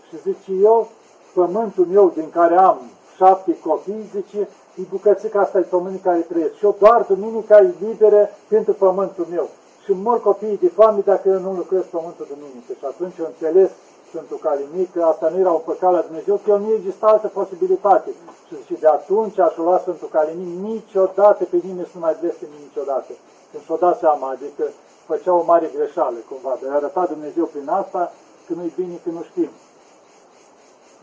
Și 0.07 0.15
zice, 0.21 0.51
eu, 0.61 0.87
pământul 1.33 1.85
meu 1.85 2.11
din 2.15 2.29
care 2.29 2.57
am 2.57 2.77
șapte 3.15 3.57
copii, 3.59 4.09
zice, 4.15 4.39
e 4.75 4.81
bucățica 4.89 5.39
asta, 5.39 5.59
e 5.59 5.61
pământul 5.61 6.01
care 6.03 6.19
trăiesc. 6.19 6.53
Și 6.55 6.65
eu 6.65 6.75
doar 6.79 7.05
duminica 7.07 7.57
e 7.57 7.73
liberă 7.79 8.29
pentru 8.47 8.73
pământul 8.73 9.25
meu. 9.29 9.49
Și 9.83 9.91
mor 9.91 10.21
copiii 10.21 10.57
de 10.57 10.69
foame 10.69 11.01
dacă 11.05 11.29
eu 11.29 11.39
nu 11.39 11.53
lucrez 11.53 11.83
pământul 11.91 12.27
duminică. 12.29 12.71
Și 12.79 12.85
atunci 12.85 13.17
eu 13.17 13.25
înțeles 13.25 13.69
Sfântul 14.09 14.39
Calinic 14.47 14.93
că 14.93 15.01
asta 15.03 15.29
nu 15.29 15.39
era 15.39 15.51
un 15.51 15.65
păcat 15.65 15.91
la 15.93 16.05
Dumnezeu, 16.07 16.35
că 16.43 16.49
el 16.51 16.59
nu 16.59 16.71
există 16.77 17.05
altă 17.05 17.27
posibilitate. 17.27 18.09
Și 18.47 18.53
zice, 18.59 18.75
de 18.79 18.87
atunci 18.87 19.39
aș 19.39 19.53
lua 19.57 19.77
Sfântul 19.79 20.09
Calinic 20.17 20.51
niciodată 20.71 21.43
pe 21.43 21.57
nimeni 21.67 21.89
să 21.91 21.95
nu 21.97 22.05
mai 22.05 22.15
blesteme 22.19 22.55
niciodată. 22.67 23.11
Când 23.51 23.63
și-o 23.63 23.75
dat 23.75 23.99
seama, 23.99 24.27
adică 24.29 24.63
făcea 25.05 25.33
o 25.33 25.43
mare 25.43 25.71
greșeală 25.75 26.17
cumva, 26.29 26.57
dar 26.61 26.71
a 26.71 26.75
arătat 26.75 27.09
Dumnezeu 27.09 27.45
prin 27.45 27.69
asta 27.69 28.11
că 28.47 28.53
nu-i 28.53 28.73
bine, 28.75 28.99
că 29.03 29.09
nu 29.09 29.23
știm. 29.23 29.49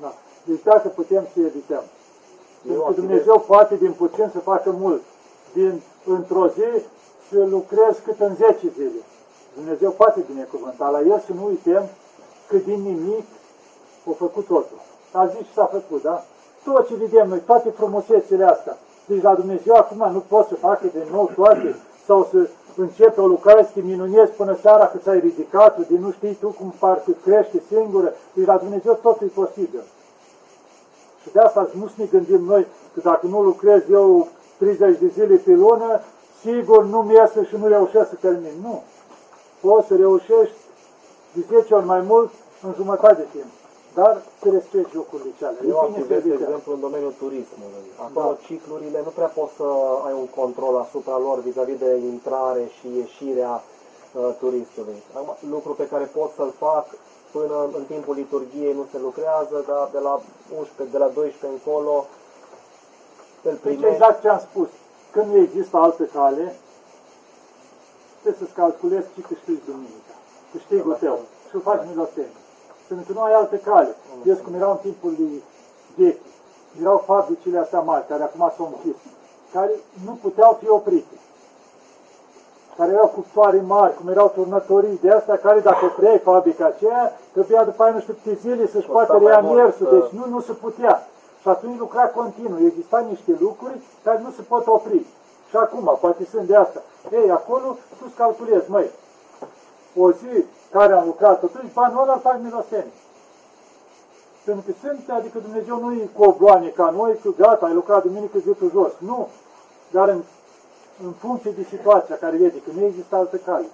Da. 0.00 0.12
Deci 0.45 0.62
dacă 0.62 0.88
putem 0.88 1.26
să 1.35 1.40
evităm. 1.40 1.83
Pentru 2.62 2.83
că 2.83 2.92
Dumnezeu 2.92 3.45
poate 3.47 3.75
din 3.76 3.92
puțin 3.92 4.28
să 4.33 4.38
facă 4.38 4.71
mult. 4.71 5.02
Din 5.52 5.83
într-o 6.07 6.49
zi 6.49 6.83
să 7.30 7.45
lucrez 7.45 7.97
cât 8.04 8.21
în 8.21 8.35
10 8.35 8.57
zile. 8.76 9.00
Dumnezeu 9.54 9.90
poate 9.90 10.25
binecuvânta. 10.33 10.88
La 10.88 11.00
El 11.00 11.23
să 11.26 11.33
nu 11.33 11.45
uităm 11.47 11.88
că 12.49 12.57
din 12.57 12.80
nimic 12.83 13.26
a 14.09 14.12
făcut 14.16 14.47
totul. 14.47 14.80
A 15.12 15.26
zis 15.26 15.47
și 15.47 15.52
s-a 15.52 15.64
făcut, 15.64 16.02
da? 16.02 16.25
Tot 16.64 16.87
ce 16.87 16.95
vedem 16.95 17.28
noi, 17.28 17.38
toate 17.38 17.71
frumusețile 17.71 18.45
astea. 18.45 18.78
Deci 19.07 19.23
la 19.23 19.35
Dumnezeu 19.35 19.75
acum 19.75 20.12
nu 20.12 20.23
poți 20.28 20.49
să 20.49 20.54
facă 20.54 20.87
din 20.92 21.07
nou 21.11 21.30
toate 21.35 21.76
sau 22.07 22.28
să 22.30 22.49
începe 22.76 23.20
o 23.20 23.26
lucrare, 23.26 23.62
să 23.62 23.70
te 23.74 23.80
minunezi 23.80 24.32
până 24.32 24.56
seara 24.62 24.86
că 24.86 24.98
ți-ai 24.98 25.20
ridicat 25.20 25.88
din 25.88 26.00
nu 26.00 26.10
știi 26.10 26.34
tu 26.40 26.48
cum 26.48 26.74
parcă 26.78 27.10
crește 27.24 27.62
singură. 27.68 28.12
Deci 28.32 28.46
la 28.46 28.56
Dumnezeu 28.56 28.98
totul 29.02 29.26
e 29.26 29.30
posibil. 29.34 29.82
Și 31.22 31.32
de 31.32 31.40
asta 31.40 31.68
nu 31.78 31.86
să 31.86 31.94
ne 31.96 32.04
gândim 32.04 32.44
noi 32.44 32.66
că 32.94 33.00
dacă 33.02 33.26
nu 33.26 33.42
lucrez 33.42 33.82
eu 33.90 34.28
30 34.58 34.98
de 34.98 35.06
zile 35.06 35.36
pe 35.36 35.52
lună, 35.52 36.00
sigur 36.40 36.84
nu-mi 36.84 37.14
iasă 37.14 37.42
și 37.42 37.56
nu 37.56 37.66
reușesc 37.66 38.08
să 38.08 38.14
termin. 38.20 38.52
Nu. 38.62 38.82
Poți 39.60 39.86
să 39.86 39.96
reușești 39.96 40.54
de 41.34 41.40
10 41.50 41.74
ori 41.74 41.86
mai 41.86 42.00
mult 42.00 42.30
în 42.62 42.72
jumătate 42.76 43.14
de 43.14 43.26
timp. 43.38 43.60
Dar 43.94 44.23
să 44.42 44.49
respecti 44.59 44.94
lucrurile 45.00 45.30
cele. 45.38 45.56
Eu 45.68 45.68
E 45.68 45.68
bine 45.68 45.76
să 45.78 45.78
activez, 45.85 46.09
de 46.09 46.14
evităm. 46.28 46.42
exemplu, 46.42 46.73
în 46.76 46.80
domeniul 46.87 47.14
turismului. 47.23 47.85
Acolo 48.06 48.30
Da. 48.35 48.38
ciclurile 48.47 48.99
nu 49.06 49.12
prea 49.18 49.30
poți 49.38 49.54
să 49.61 49.66
ai 50.06 50.14
un 50.23 50.28
control 50.40 50.75
asupra 50.85 51.16
lor 51.26 51.37
vis-a-vis 51.47 51.78
de 51.78 51.90
intrare 52.14 52.64
și 52.76 52.87
ieșirea 53.02 53.52
uh, 53.62 54.30
turistului. 54.42 54.99
Acum, 55.16 55.35
lucru 55.54 55.73
pe 55.80 55.87
care 55.92 56.04
pot 56.04 56.30
să-l 56.38 56.52
fac 56.59 56.87
până 57.37 57.56
în 57.78 57.85
timpul 57.92 58.14
liturgiei 58.14 58.75
nu 58.80 58.85
se 58.92 58.99
lucrează, 59.06 59.56
dar 59.70 59.88
de 59.92 59.99
la 60.09 60.14
11, 60.59 60.97
de 60.97 60.99
la 61.04 61.09
12 61.09 61.47
încolo 61.56 61.94
îl 63.42 63.50
Deci 63.52 63.61
primești. 63.61 63.87
exact 63.94 64.20
ce 64.23 64.28
am 64.28 64.38
spus. 64.50 64.68
Când 65.12 65.26
nu 65.32 65.37
există 65.47 65.76
altă 65.76 66.04
cale, 66.04 66.47
trebuie 68.20 68.40
să-ți 68.42 68.59
calculezi 68.62 69.06
ce 69.14 69.20
câștigi 69.20 69.64
duminica. 69.70 70.14
Câștigul 70.52 70.94
tău. 71.04 71.18
Și 71.49 71.54
îl 71.54 71.61
faci 71.61 71.82
milostenie. 71.90 72.39
Pentru 72.90 73.06
că 73.12 73.18
nu 73.18 73.25
ai 73.25 73.35
altă 73.40 73.56
cale. 73.56 73.92
Vezi 74.25 74.42
cum 74.42 74.54
erau 74.54 74.70
în 74.70 74.82
timpul 74.87 75.12
lui 75.18 75.42
vechi. 75.97 76.23
Erau 76.80 77.02
fabricile 77.06 77.59
astea 77.59 77.80
mari, 77.80 78.06
care 78.06 78.23
acum 78.23 78.52
s-au 78.56 78.66
închis, 78.75 78.99
care 79.52 79.73
nu 80.06 80.12
puteau 80.23 80.56
fi 80.61 80.68
oprite. 80.68 81.16
Care 82.76 82.90
erau 82.92 83.09
cuptoare 83.09 83.61
mari, 83.66 83.97
cum 83.97 84.09
erau 84.09 84.28
turnătorii 84.35 84.99
de 85.02 85.11
astea, 85.11 85.37
care 85.37 85.61
dacă 85.61 85.85
opreai 85.85 86.18
fabrica 86.18 86.64
aceea, 86.66 87.18
trebuia 87.32 87.64
după 87.64 87.82
aia 87.82 87.92
nu 87.92 88.00
știu 88.00 88.16
câte 88.23 88.38
zile 88.40 88.66
să-și 88.66 88.87
Costa 88.87 89.04
poată 89.04 89.23
mai 89.23 89.32
rea 89.32 89.40
mult, 89.40 89.56
mersul. 89.62 89.87
da. 89.90 89.97
Deci 89.97 90.11
nu, 90.18 90.25
nu 90.35 90.40
se 90.40 90.52
putea. 90.52 90.94
Și 91.40 91.49
atunci 91.49 91.78
lucra 91.78 92.04
continuu. 92.09 92.66
Exista 92.66 92.99
niște 93.09 93.32
lucruri 93.40 93.78
care 94.04 94.20
nu 94.25 94.30
se 94.37 94.42
pot 94.42 94.66
opri. 94.66 95.04
Și 95.50 95.56
acum, 95.56 95.97
poate 96.00 96.26
sunt 96.30 96.47
de 96.47 96.56
asta. 96.56 96.82
Ei, 97.11 97.30
acolo 97.30 97.76
tu 97.99 98.04
îți 98.06 98.14
calculezi, 98.14 98.70
măi, 98.70 98.90
o 99.97 100.12
zi 100.12 100.44
care 100.70 100.92
am 100.92 101.06
lucrat, 101.06 101.42
atunci 101.42 101.73
banul 101.73 102.02
ăla 102.02 102.12
îl 102.12 102.20
fac 102.20 102.40
milostenie. 102.42 102.92
Pentru 104.44 104.64
că 104.66 104.73
sunt, 104.87 105.11
adică 105.18 105.38
Dumnezeu 105.38 105.80
nu 105.80 105.92
e 105.92 106.09
cu 106.16 106.23
obloane 106.23 106.68
ca 106.68 106.90
noi, 106.90 107.18
că 107.23 107.30
gata, 107.37 107.66
ai 107.66 107.73
lucrat 107.73 108.02
duminică 108.02 108.38
zi 108.38 108.54
tu 108.54 108.68
jos. 108.68 108.92
Nu. 108.99 109.28
Dar 109.90 110.09
în, 110.09 110.23
în 111.04 111.12
funcție 111.12 111.50
de 111.50 111.66
situația 111.70 112.16
care 112.16 112.37
vede, 112.37 112.59
că 112.59 112.70
nu 112.75 112.85
există 112.85 113.16
altă 113.16 113.37
cale. 113.37 113.66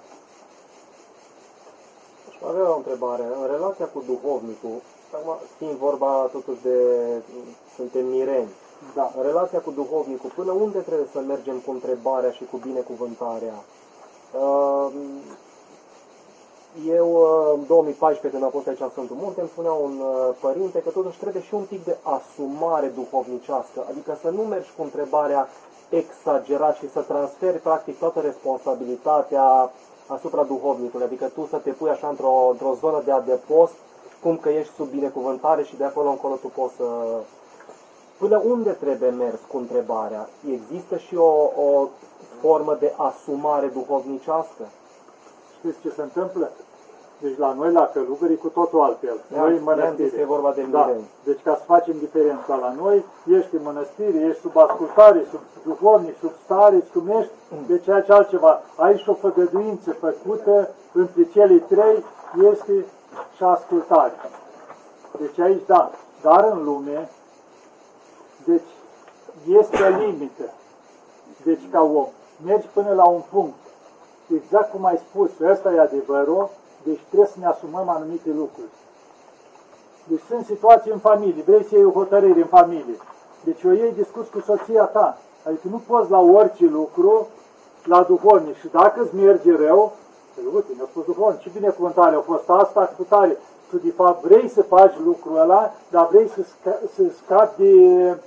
Și 2.31 2.37
mai 2.41 2.51
avea 2.51 2.73
o 2.73 2.75
întrebare. 2.75 3.23
În 3.23 3.47
relația 3.51 3.85
cu 3.85 4.03
duhovnicul, 4.05 4.81
acum 5.13 5.35
fiind 5.57 5.77
vorba 5.77 6.29
totuși 6.31 6.61
de 6.61 6.77
suntem 7.75 8.05
mireni, 8.05 8.49
Da. 8.93 9.11
în 9.17 9.23
relația 9.23 9.59
cu 9.59 9.71
duhovnicul, 9.71 10.31
până 10.35 10.51
unde 10.51 10.79
trebuie 10.79 11.07
să 11.11 11.19
mergem 11.19 11.57
cu 11.65 11.71
întrebarea 11.71 12.31
și 12.31 12.43
cu 12.51 12.57
binecuvântarea? 12.57 13.57
Uh, 17.67 17.73
Eu, 17.73 17.77
uh, 17.77 17.89
în 17.89 17.95
2014, 17.95 18.29
când 18.29 18.43
am 18.43 18.49
fost 18.49 18.67
aici 18.67 18.79
în 18.79 18.89
Sfântul 18.89 19.15
Munte, 19.19 19.39
îmi 19.39 19.49
spunea 19.49 19.71
un 19.71 19.99
uh, 19.99 20.35
părinte 20.39 20.79
că 20.79 20.89
totuși 20.89 21.19
trebuie 21.19 21.41
și 21.41 21.53
un 21.53 21.63
tip 21.63 21.85
de 21.85 21.97
asumare 22.01 22.87
duhovnicească, 22.87 23.85
adică 23.89 24.17
să 24.21 24.29
nu 24.29 24.41
mergi 24.41 24.73
cu 24.77 24.83
întrebarea 24.83 25.47
exagerat 25.89 26.75
și 26.75 26.91
să 26.91 27.01
transferi 27.01 27.57
practic 27.57 27.99
toată 27.99 28.19
responsabilitatea 28.19 29.71
asupra 30.07 30.43
duhovnicului, 30.43 31.05
adică 31.05 31.25
tu 31.25 31.47
să 31.49 31.57
te 31.57 31.71
pui 31.71 31.89
așa 31.89 32.07
într-o, 32.07 32.47
într-o 32.51 32.75
zonă 32.79 33.01
de 33.05 33.11
adăpost, 33.11 33.73
cum 34.21 34.37
că 34.37 34.49
ești 34.49 34.73
sub 34.73 34.87
binecuvântare 34.87 35.63
și 35.63 35.77
de 35.77 35.83
acolo 35.83 36.09
încolo 36.09 36.35
tu 36.35 36.47
poți 36.47 36.75
să... 36.75 36.85
Până 38.17 38.41
unde 38.45 38.71
trebuie 38.71 39.09
mers 39.09 39.39
cu 39.47 39.57
întrebarea? 39.57 40.29
Există 40.51 40.97
și 40.97 41.15
o, 41.15 41.31
o 41.65 41.87
formă 42.41 42.77
de 42.79 42.93
asumare 42.97 43.67
duhovnicească? 43.67 44.63
Știți 45.59 45.81
ce 45.81 45.89
se 45.89 46.01
întâmplă? 46.01 46.51
Deci 47.21 47.37
la 47.37 47.53
noi, 47.53 47.71
la 47.71 47.85
călugări, 47.93 48.33
e 48.33 48.35
cu 48.35 48.47
totul 48.47 48.81
altfel. 48.81 49.17
Ne-am- 49.27 49.43
Noi 49.47 49.57
în 49.57 49.63
ne-am 49.63 49.77
zis 49.77 49.85
mănăstire. 49.85 50.09
că 50.15 50.21
e 50.21 50.25
vorba 50.25 50.51
de 50.51 50.61
da. 50.61 50.85
mireni. 50.85 51.09
Deci 51.23 51.41
ca 51.43 51.55
să 51.55 51.63
facem 51.65 51.95
diferența 51.99 52.55
la 52.55 52.73
noi, 52.81 53.05
ești 53.37 53.55
în 53.55 53.61
mănăstire, 53.63 54.17
ești 54.17 54.41
sub 54.41 54.57
ascultare, 54.57 55.25
sub 55.31 55.39
duhovnic, 55.63 56.17
sub 56.19 56.31
stare, 56.43 56.83
cum 56.93 57.07
ești, 57.07 57.31
de 57.67 57.79
ceea 57.79 58.01
ce 58.01 58.11
altceva. 58.13 58.61
Ai 58.75 58.97
și 58.97 59.09
o 59.09 59.13
făgăduință 59.13 59.91
făcută 59.91 60.69
între 60.93 61.23
cele 61.33 61.57
trei, 61.57 62.03
este 62.51 62.85
și 63.35 63.43
ascultare. 63.43 64.13
Deci 65.19 65.39
aici, 65.39 65.65
da. 65.65 65.91
Dar 66.21 66.49
în 66.51 66.63
lume, 66.63 67.09
deci 68.45 68.69
este 69.47 69.89
limită. 69.99 70.43
Deci 71.43 71.61
ca 71.71 71.81
om, 71.81 72.07
mergi 72.45 72.67
până 72.73 72.93
la 72.93 73.05
un 73.07 73.21
punct. 73.31 73.55
Exact 74.35 74.71
cum 74.71 74.85
ai 74.85 74.97
spus, 75.09 75.29
ăsta 75.51 75.73
e 75.73 75.79
adevărul, 75.79 76.49
deci 76.87 77.03
trebuie 77.07 77.33
să 77.33 77.39
ne 77.39 77.47
asumăm 77.53 77.89
anumite 77.89 78.29
lucruri. 78.41 78.71
Deci 80.09 80.23
sunt 80.29 80.45
situații 80.45 80.91
în 80.91 81.01
familie, 81.09 81.43
vrei 81.45 81.63
să 81.69 81.75
iei 81.75 81.85
o 81.91 81.97
hotărâre 81.99 82.41
în 82.45 82.51
familie. 82.57 82.97
Deci 83.43 83.63
o 83.63 83.71
iei 83.71 83.93
discuți 84.01 84.31
cu 84.31 84.39
soția 84.39 84.83
ta. 84.83 85.17
Adică 85.47 85.67
nu 85.71 85.81
poți 85.87 86.11
la 86.11 86.19
orice 86.19 86.65
lucru, 86.65 87.27
la 87.83 88.01
duhovnic. 88.03 88.55
Și 88.57 88.67
dacă 88.71 89.01
îți 89.01 89.15
merge 89.15 89.55
rău, 89.55 89.93
păi 90.33 90.43
uite, 90.53 90.71
mi-a 90.75 90.87
spus 90.89 91.05
duhovnic, 91.05 91.41
ce 91.41 91.49
binecuvântare 91.53 92.15
a 92.15 92.19
fost 92.19 92.49
asta, 92.49 92.93
cu 92.97 93.03
tare. 93.03 93.37
Tu 93.69 93.77
de 93.77 93.91
fapt 93.91 94.23
vrei 94.23 94.49
să 94.49 94.61
faci 94.61 94.93
lucrul 95.05 95.37
ăla, 95.37 95.71
dar 95.89 96.07
vrei 96.07 96.27
să, 96.35 96.41
sca- 96.41 96.81
să 96.95 97.03
scapi 97.23 97.55
de 97.57 98.17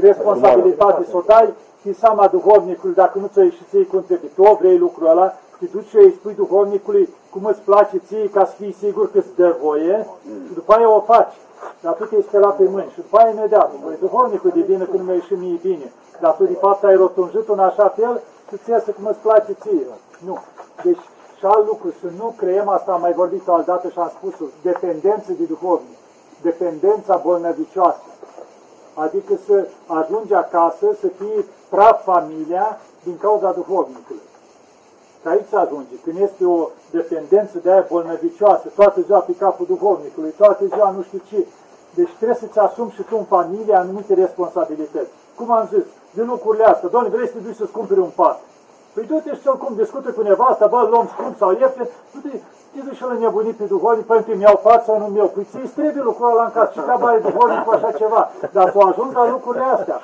responsabilitate, 0.00 1.04
să 1.10 1.16
o 1.16 1.22
dai 1.26 1.54
din 1.82 1.92
seama 1.92 2.26
duhovnicului, 2.26 2.94
dacă 2.94 3.18
nu 3.18 3.26
ți-o 3.32 3.42
ieși 3.42 3.64
ție 3.70 3.84
cum 3.84 4.02
trebuie. 4.06 4.30
Tu 4.34 4.56
vrei 4.60 4.78
lucrul 4.78 5.06
ăla, 5.06 5.34
te 5.58 5.66
duci 5.72 5.86
și 5.86 5.96
îi 5.96 6.14
spui 6.18 6.34
duhovnicului 6.34 7.08
cum 7.30 7.44
îți 7.44 7.60
place 7.60 7.96
ție 8.06 8.30
ca 8.30 8.44
să 8.44 8.54
fii 8.58 8.72
sigur 8.72 9.10
că 9.10 9.18
îți 9.18 9.34
dă 9.36 9.56
voie 9.62 10.06
și 10.46 10.54
după 10.54 10.72
aia 10.72 10.90
o 10.90 11.00
faci. 11.00 11.34
Dar 11.80 11.92
tu 11.92 12.04
te-ai 12.04 12.22
spălat 12.22 12.56
pe 12.56 12.64
mâini 12.72 12.90
și 12.90 13.00
după 13.00 13.16
aia 13.18 13.30
imediat, 13.30 13.72
băi, 13.84 13.96
duhovnicul 14.00 14.50
de 14.54 14.60
bine 14.60 14.84
când 14.84 15.04
mi-a 15.04 15.14
ieșit 15.14 15.38
mie 15.38 15.58
bine. 15.62 15.92
Dar 16.20 16.32
tu 16.32 16.44
de 16.44 16.54
fapt 16.54 16.84
ai 16.84 16.96
rotunjit 16.96 17.48
în 17.48 17.58
așa 17.58 17.88
fel 17.88 18.22
să-ți 18.50 18.70
iasă 18.70 18.90
cum 18.90 19.06
îți 19.06 19.18
place 19.18 19.52
ție. 19.60 19.86
Nu. 20.26 20.38
Deci 20.84 21.04
și 21.38 21.44
alt 21.44 21.66
lucru, 21.66 21.88
să 22.00 22.06
nu 22.18 22.34
creăm 22.36 22.68
asta, 22.68 22.92
am 22.92 23.00
mai 23.00 23.12
vorbit 23.12 23.48
o 23.48 23.52
altă 23.52 23.70
dată 23.70 23.88
și 23.88 23.98
am 23.98 24.10
spus-o, 24.16 24.44
dependență 24.62 25.32
de 25.32 25.44
duhovnic, 25.44 25.98
dependența 26.42 27.20
bolnăvicioasă. 27.24 28.02
Adică 28.94 29.32
să 29.46 29.66
ajungi 29.86 30.34
acasă, 30.34 30.86
să 31.00 31.08
fii 31.18 31.44
praf 31.68 32.02
familia 32.04 32.78
din 33.02 33.16
cauza 33.18 33.52
duhovnicului. 33.52 34.27
Că 35.22 35.28
aici 35.28 35.54
ajunge, 35.54 35.94
când 36.04 36.16
este 36.20 36.44
o 36.44 36.68
dependență 36.90 37.58
de 37.62 37.70
aia 37.72 37.86
bolnăvicioasă, 37.90 38.66
toată 38.74 39.00
ziua 39.00 39.18
pe 39.18 39.32
capul 39.38 39.66
duhovnicului, 39.66 40.34
toată 40.36 40.64
ziua 40.72 40.90
nu 40.90 41.02
știu 41.02 41.20
ce. 41.28 41.46
Deci 41.94 42.14
trebuie 42.16 42.38
să-ți 42.40 42.58
asumi 42.58 42.94
și 42.96 43.02
tu 43.02 43.16
în 43.18 43.24
familie 43.24 43.74
anumite 43.74 44.14
responsabilități. 44.14 45.10
Cum 45.36 45.50
am 45.52 45.68
zis, 45.72 45.84
de 46.10 46.22
lucrurile 46.22 46.64
astea, 46.64 46.88
doamne, 46.88 47.08
vrei 47.08 47.26
să 47.26 47.32
te 47.32 47.38
duci 47.38 47.56
să-ți 47.56 47.76
cumperi 47.78 48.00
un 48.00 48.12
pat. 48.14 48.40
Păi 48.92 49.06
du-te 49.06 49.34
și 49.34 49.48
cum 49.62 49.74
discută 49.74 50.10
cu 50.10 50.22
nevasta, 50.22 50.66
bă, 50.66 50.78
îl 50.84 50.90
luăm 50.90 51.08
scump 51.12 51.36
sau 51.38 51.50
ieftin, 51.50 51.86
du-te, 52.12 52.30
te 52.72 52.80
duci 52.86 52.96
și 52.96 53.02
la 53.02 53.12
nebunit 53.12 53.56
pe 53.56 53.64
duhovnic, 53.64 54.06
păi 54.06 54.36
mi-au 54.36 54.60
fac 54.62 54.84
sau 54.84 54.98
nu 54.98 55.06
mi-au. 55.06 55.28
Păi 55.34 55.46
ți-i 55.50 55.68
trebuie 55.78 56.02
lucrul 56.02 56.30
ăla 56.30 56.44
în 56.44 56.52
casă, 56.52 56.70
și 56.74 56.80
treaba 56.80 57.06
are 57.06 57.18
duhovnic 57.18 57.64
cu 57.64 57.70
așa 57.70 57.90
ceva. 57.92 58.30
Dar 58.52 58.70
să 58.72 58.78
ajung 58.78 59.10
la 59.14 59.30
lucrurile 59.30 59.64
astea. 59.64 60.00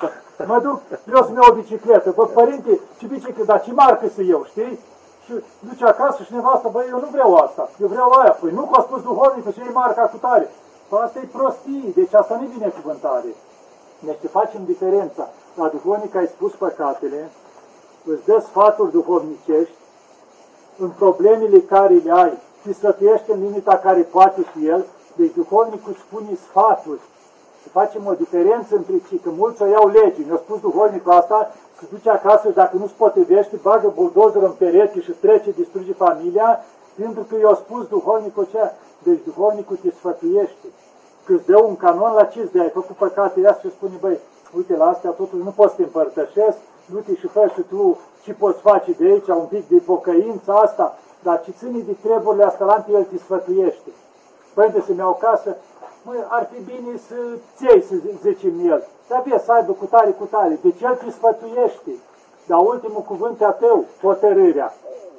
Mă 0.47 0.59
duc, 0.63 0.81
vreau 1.05 1.25
să-mi 1.25 1.37
iau 1.37 1.51
o 1.51 1.55
bicicletă. 1.55 2.13
Bă, 2.17 2.25
părinte, 2.27 2.81
ce 2.99 3.07
bicicletă, 3.07 3.45
dar 3.45 3.61
ce 3.63 3.73
marcă 3.73 4.07
să 4.15 4.23
iau, 4.23 4.45
știi? 4.45 4.79
Și 5.25 5.33
duce 5.69 5.85
acasă 5.85 6.23
și 6.23 6.33
nevasta, 6.35 6.69
băi, 6.69 6.87
eu 6.89 6.99
nu 7.01 7.09
vreau 7.11 7.35
asta, 7.35 7.69
eu 7.81 7.87
vreau 7.87 8.11
aia. 8.11 8.31
Păi 8.31 8.51
nu 8.51 8.63
că 8.63 8.81
a 8.81 8.83
spus 8.83 9.03
duhovnicul 9.03 9.53
să 9.53 9.61
iei 9.63 9.73
marca 9.73 10.03
cu 10.03 10.17
tare. 10.17 10.51
Păi 10.89 10.99
asta 11.03 11.19
e 11.19 11.29
prostie, 11.33 11.93
deci 11.95 12.15
asta 12.15 12.37
nu 12.37 12.45
e 12.45 12.57
binecuvântare. 12.57 13.35
Deci 13.99 14.31
facem 14.31 14.65
diferența. 14.65 15.29
La 15.55 15.69
duhovnic 15.69 16.15
ai 16.15 16.27
spus 16.27 16.53
păcatele, 16.53 17.31
îți 18.05 18.25
dă 18.25 18.39
sfaturi 18.49 18.91
duhovnicești 18.91 19.75
în 20.79 20.91
problemele 20.91 21.61
care 21.61 21.95
le 21.95 22.13
ai, 22.13 22.39
și 22.63 22.75
sfătuiește 22.75 23.33
în 23.33 23.41
limita 23.41 23.77
care 23.77 24.01
poate 24.01 24.41
și 24.53 24.67
el, 24.67 24.87
deci 25.17 25.35
duhovnicul 25.35 25.95
spune 26.07 26.39
sfaturi. 26.49 27.01
Să 27.65 27.69
facem 27.71 28.07
o 28.07 28.15
diferență 28.15 28.77
între 28.77 28.95
cei, 29.09 29.19
că 29.25 29.31
mulți 29.43 29.63
o 29.63 29.67
iau 29.67 29.89
legi. 29.89 30.27
Mi-a 30.27 30.41
spus 30.45 30.61
duhovnicul 30.61 31.13
asta, 31.13 31.39
se 31.79 31.85
duce 31.91 32.11
acasă 32.11 32.49
și 32.49 32.55
dacă 32.55 32.77
nu 32.77 32.87
se 32.87 32.93
potrivește, 32.97 33.57
bagă 33.63 33.93
buldozer 33.95 34.43
în 34.43 34.55
perete 34.59 35.01
și 35.01 35.11
trece, 35.11 35.51
distruge 35.51 35.93
familia, 35.93 36.49
pentru 37.01 37.23
că 37.29 37.35
i-a 37.37 37.55
spus 37.55 37.87
duhovnicul 37.87 38.47
ce 38.51 38.59
Deci 39.03 39.25
duhovnicul 39.25 39.77
te 39.83 39.91
sfătuiește. 39.91 40.69
Că 41.25 41.33
îți 41.33 41.47
dă 41.47 41.59
un 41.63 41.77
canon 41.77 42.13
la 42.15 42.25
ce 42.25 42.41
îți 42.41 42.53
dă, 42.53 42.61
ai 42.61 42.71
făcut 42.71 42.97
păcatele 42.97 43.49
astea 43.49 43.71
și 43.71 43.77
spune, 43.77 43.97
băi, 44.01 44.19
uite 44.57 44.77
la 44.77 44.87
astea 44.89 45.11
totuși 45.11 45.43
nu 45.43 45.53
poți 45.57 45.71
să 45.71 45.77
te 45.77 45.83
împărtășesc, 45.83 46.59
du-te 46.91 47.15
și 47.15 47.27
fă 47.27 47.51
și 47.55 47.61
tu 47.61 47.99
ce 48.23 48.33
poți 48.33 48.61
face 48.61 48.93
de 48.93 49.05
aici, 49.05 49.27
un 49.27 49.47
pic 49.55 49.69
de 49.69 49.83
pocăință 49.87 50.53
asta, 50.53 50.99
dar 51.23 51.43
ce 51.45 51.51
ține 51.59 51.79
de 51.79 51.97
treburile 52.03 52.45
astea 52.45 52.67
la 52.67 52.85
el 52.89 53.05
te 53.05 53.19
sfătuiește. 53.19 53.91
Părinte, 54.55 54.81
să-mi 54.87 54.99
iau 54.99 55.19
casă, 55.21 55.57
măi, 56.05 56.25
ar 56.29 56.49
fi 56.53 56.59
bine 56.73 56.93
să 57.09 57.15
ții, 57.57 57.83
să 57.89 57.95
zicem 58.23 58.55
el. 58.71 58.81
Trebuie 59.11 59.39
să 59.45 59.53
aibă 59.53 59.73
cu 59.73 59.85
tare, 59.85 60.11
cu 60.11 60.25
tare. 60.25 60.59
Deci 60.63 60.81
el 60.81 60.95
te 60.95 61.11
sfătuiește. 61.11 61.93
Dar 62.47 62.59
ultimul 62.73 63.03
cuvânt 63.11 63.41
e 63.41 63.45
a 63.45 63.51
tău, 63.51 63.85
hotărârea. 64.03 64.73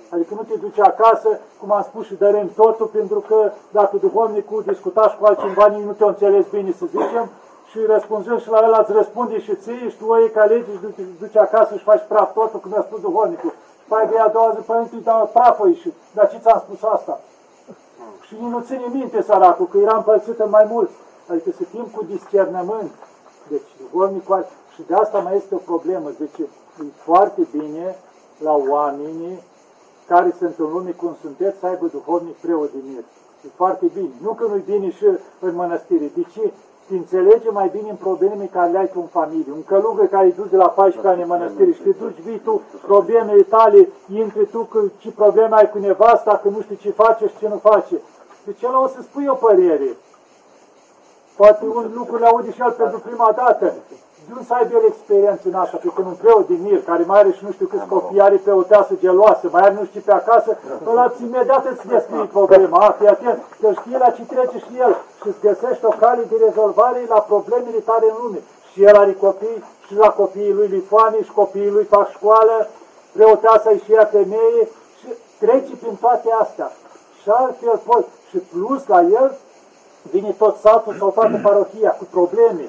Adică 0.09 0.33
nu 0.33 0.43
te 0.49 0.55
duci 0.65 0.79
acasă, 0.79 1.29
cum 1.59 1.71
am 1.71 1.83
spus 1.83 2.05
și 2.05 2.15
dărâm 2.15 2.49
totul, 2.55 2.85
pentru 2.85 3.19
că 3.27 3.51
dacă 3.71 3.97
duhovnicul 3.97 4.63
discuta 4.67 5.09
și 5.09 5.17
cu 5.17 5.25
altcineva, 5.25 5.67
nici 5.67 5.85
nu 5.85 5.91
te-o 5.91 6.07
înțeles 6.07 6.45
bine, 6.51 6.71
să 6.71 6.85
zicem, 6.85 7.29
și 7.69 7.79
răspunzând 7.85 8.41
și 8.41 8.49
la 8.49 8.59
el 8.63 8.75
îți 8.81 8.91
răspunde 8.91 9.39
și 9.39 9.55
ție 9.55 9.89
și 9.89 9.97
tu 9.97 10.05
o 10.07 10.17
iei 10.17 10.31
ca 10.31 10.43
lege 10.45 10.71
și 10.71 10.81
duci, 10.81 11.05
duci 11.19 11.35
acasă 11.35 11.75
și 11.75 11.83
faci 11.83 12.03
praf 12.07 12.33
totul, 12.33 12.59
cum 12.59 12.73
a 12.77 12.81
spus 12.81 12.99
duhovnicul. 13.01 13.53
Și 13.83 13.87
mai 13.89 14.07
de 14.11 14.17
a 14.19 14.27
doua 14.27 14.53
zi, 14.55 14.61
părinte, 14.65 14.95
dar 15.03 15.25
praf 15.25 15.59
a 15.61 15.67
ieșit. 15.67 15.93
Dar 16.13 16.29
ce 16.29 16.37
ți-am 16.37 16.63
spus 16.65 16.89
asta? 16.89 17.19
Și 18.27 18.33
nici 18.39 18.51
nu 18.51 18.59
ține 18.59 18.85
minte 18.93 19.21
săracul, 19.21 19.67
că 19.71 19.77
era 19.77 19.95
împărțită 19.95 20.47
mai 20.49 20.65
mult. 20.69 20.89
Adică 21.29 21.49
să 21.57 21.63
fim 21.63 21.85
cu 21.95 22.03
discernământ. 22.03 22.91
Deci 23.47 23.69
duhovnicul 23.91 24.35
are- 24.35 24.47
Și 24.73 24.81
de 24.87 24.93
asta 24.93 25.19
mai 25.19 25.35
este 25.35 25.55
o 25.55 25.57
problemă. 25.57 26.09
Deci 26.19 26.37
e 26.37 26.43
foarte 26.95 27.41
bine 27.51 27.95
la 28.37 28.53
oamenii 28.69 29.39
care 30.07 30.33
sunt 30.37 30.55
în 30.57 30.69
lume 30.73 30.91
cum 30.91 31.15
sunteți 31.21 31.59
să 31.59 31.65
aibă 31.65 31.85
duhovnic 31.91 32.35
preot 32.35 32.71
din 32.71 32.83
mir. 32.87 33.03
E 33.45 33.47
foarte 33.55 33.85
bine. 33.93 34.09
Nu 34.21 34.31
că 34.33 34.45
nu-i 34.47 34.63
bine 34.65 34.91
și 34.91 35.05
în 35.39 35.55
mănăstire. 35.55 36.11
De 36.15 36.21
ce? 36.33 36.51
Te 36.87 36.93
înțelege 36.95 37.49
mai 37.49 37.69
bine 37.75 37.89
în 37.89 37.95
probleme 37.95 38.49
care 38.51 38.71
le 38.71 38.77
ai 38.77 38.89
tu 38.89 38.99
în 38.99 39.07
familie. 39.07 39.51
Un 39.53 39.63
călugăr 39.63 40.07
care 40.07 40.25
îi 40.25 40.31
duci 40.33 40.49
de 40.49 40.57
la 40.57 40.67
14 40.67 41.07
ani 41.11 41.21
în 41.21 41.27
mănăstire 41.27 41.71
și 41.71 41.81
te 41.81 41.89
duci, 41.89 42.19
vii 42.19 42.39
tu, 42.39 42.61
problemele 42.81 43.41
tale, 43.41 43.89
intri 44.13 44.45
tu 44.45 44.59
că 44.63 44.79
ce 44.97 45.11
probleme 45.11 45.55
ai 45.55 45.69
cu 45.69 45.77
nevasta, 45.77 46.37
că 46.43 46.49
nu 46.49 46.61
știi 46.61 46.75
ce 46.77 46.91
face 46.91 47.27
și 47.27 47.37
ce 47.37 47.47
nu 47.47 47.57
face. 47.57 47.95
Deci 48.45 48.61
el 48.61 48.75
o 48.75 48.87
să 48.87 48.99
spui 49.01 49.27
o 49.27 49.33
părere. 49.33 49.89
Poate 51.35 51.65
un 51.65 51.91
lucru 51.95 52.15
le 52.17 52.25
aude 52.25 52.51
și 52.51 52.61
el 52.61 52.71
pentru 52.71 52.99
prima 52.99 53.31
dată. 53.35 53.65
De 54.27 54.31
unde 54.33 54.45
să 54.47 54.53
aibă 54.53 54.77
el 54.77 54.85
experiență 54.87 55.43
în 55.47 55.53
asta? 55.53 55.77
Pentru 55.77 56.01
că 56.01 56.07
un 56.07 56.15
preot 56.21 56.47
din 56.47 56.61
Mir, 56.61 56.83
care 56.83 57.03
mai 57.03 57.19
are 57.19 57.31
și 57.31 57.43
nu 57.45 57.51
știu 57.51 57.67
câți 57.67 57.85
copii, 57.85 58.21
are 58.21 58.35
preoteasă 58.35 58.93
geloasă, 59.03 59.45
mai 59.51 59.61
are 59.61 59.73
nu 59.79 59.85
știu 59.85 60.01
pe 60.05 60.11
acasă, 60.11 60.57
ăla 60.89 61.13
imediat 61.21 61.65
îți 61.71 61.87
descrie 61.87 62.25
problema. 62.37 62.77
A, 62.79 62.91
fii 62.91 63.07
atent, 63.07 63.39
că 63.61 63.67
știe 63.79 63.97
la 63.97 64.09
ce 64.09 64.23
trece 64.33 64.57
și 64.65 64.73
el 64.85 64.93
și 65.21 65.27
îți 65.27 65.41
găsește 65.47 65.85
o 65.85 65.93
cale 66.03 66.23
de 66.29 66.35
rezolvare 66.45 67.05
la 67.07 67.19
problemele 67.19 67.79
tale 67.89 68.05
în 68.09 68.15
lume. 68.21 68.39
Și 68.71 68.83
el 68.83 68.95
are 68.95 69.13
copii 69.13 69.63
și 69.85 69.93
la 69.95 70.09
copiii 70.09 70.53
lui 70.53 70.67
Lifani 70.67 71.23
și 71.23 71.31
copiii 71.31 71.75
lui 71.77 71.83
fac 71.83 72.09
școală, 72.09 72.67
preoteasa 73.11 73.69
și 73.83 73.93
ea 73.93 74.05
femeie 74.05 74.63
și 74.99 75.07
trece 75.39 75.73
prin 75.81 75.95
toate 76.01 76.29
astea. 76.41 76.71
Și 77.21 77.29
altfel 77.29 77.79
poți. 77.85 78.07
Și 78.29 78.37
plus 78.37 78.87
la 78.87 79.01
el 79.01 79.37
vine 80.11 80.31
tot 80.37 80.55
satul 80.57 80.95
sau 80.99 81.11
toată 81.11 81.39
parohia 81.43 81.91
cu 81.91 82.03
probleme. 82.11 82.65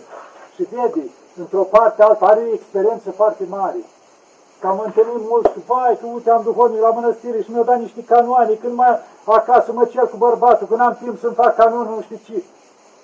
Și 0.55 0.63
vede, 0.63 1.11
într-o 1.39 1.63
parte 1.63 2.03
alta, 2.03 2.27
are 2.27 2.41
o 2.41 2.53
experiență 2.53 3.11
foarte 3.11 3.45
mare. 3.49 3.81
Că 4.61 4.67
am 4.67 4.83
întâlnit 4.85 5.29
mulți, 5.29 5.59
vai, 5.67 5.99
că 6.01 6.07
uite, 6.07 6.31
am 6.31 6.43
duhovnic 6.43 6.81
la 6.81 6.91
mănăstire 6.91 7.43
și 7.43 7.51
mi-au 7.51 7.65
dat 7.65 7.81
niște 7.81 8.05
canoane, 8.05 8.55
când 8.55 8.75
mai 8.75 8.99
acasă 9.25 9.73
mă 9.73 9.85
cer 9.85 10.09
cu 10.09 10.17
bărbatul, 10.17 10.67
când 10.67 10.81
am 10.81 10.99
timp 11.03 11.21
să-mi 11.21 11.35
fac 11.35 11.57
canonul, 11.57 11.95
nu 11.95 12.03
știu 12.03 12.19
ce. 12.27 12.43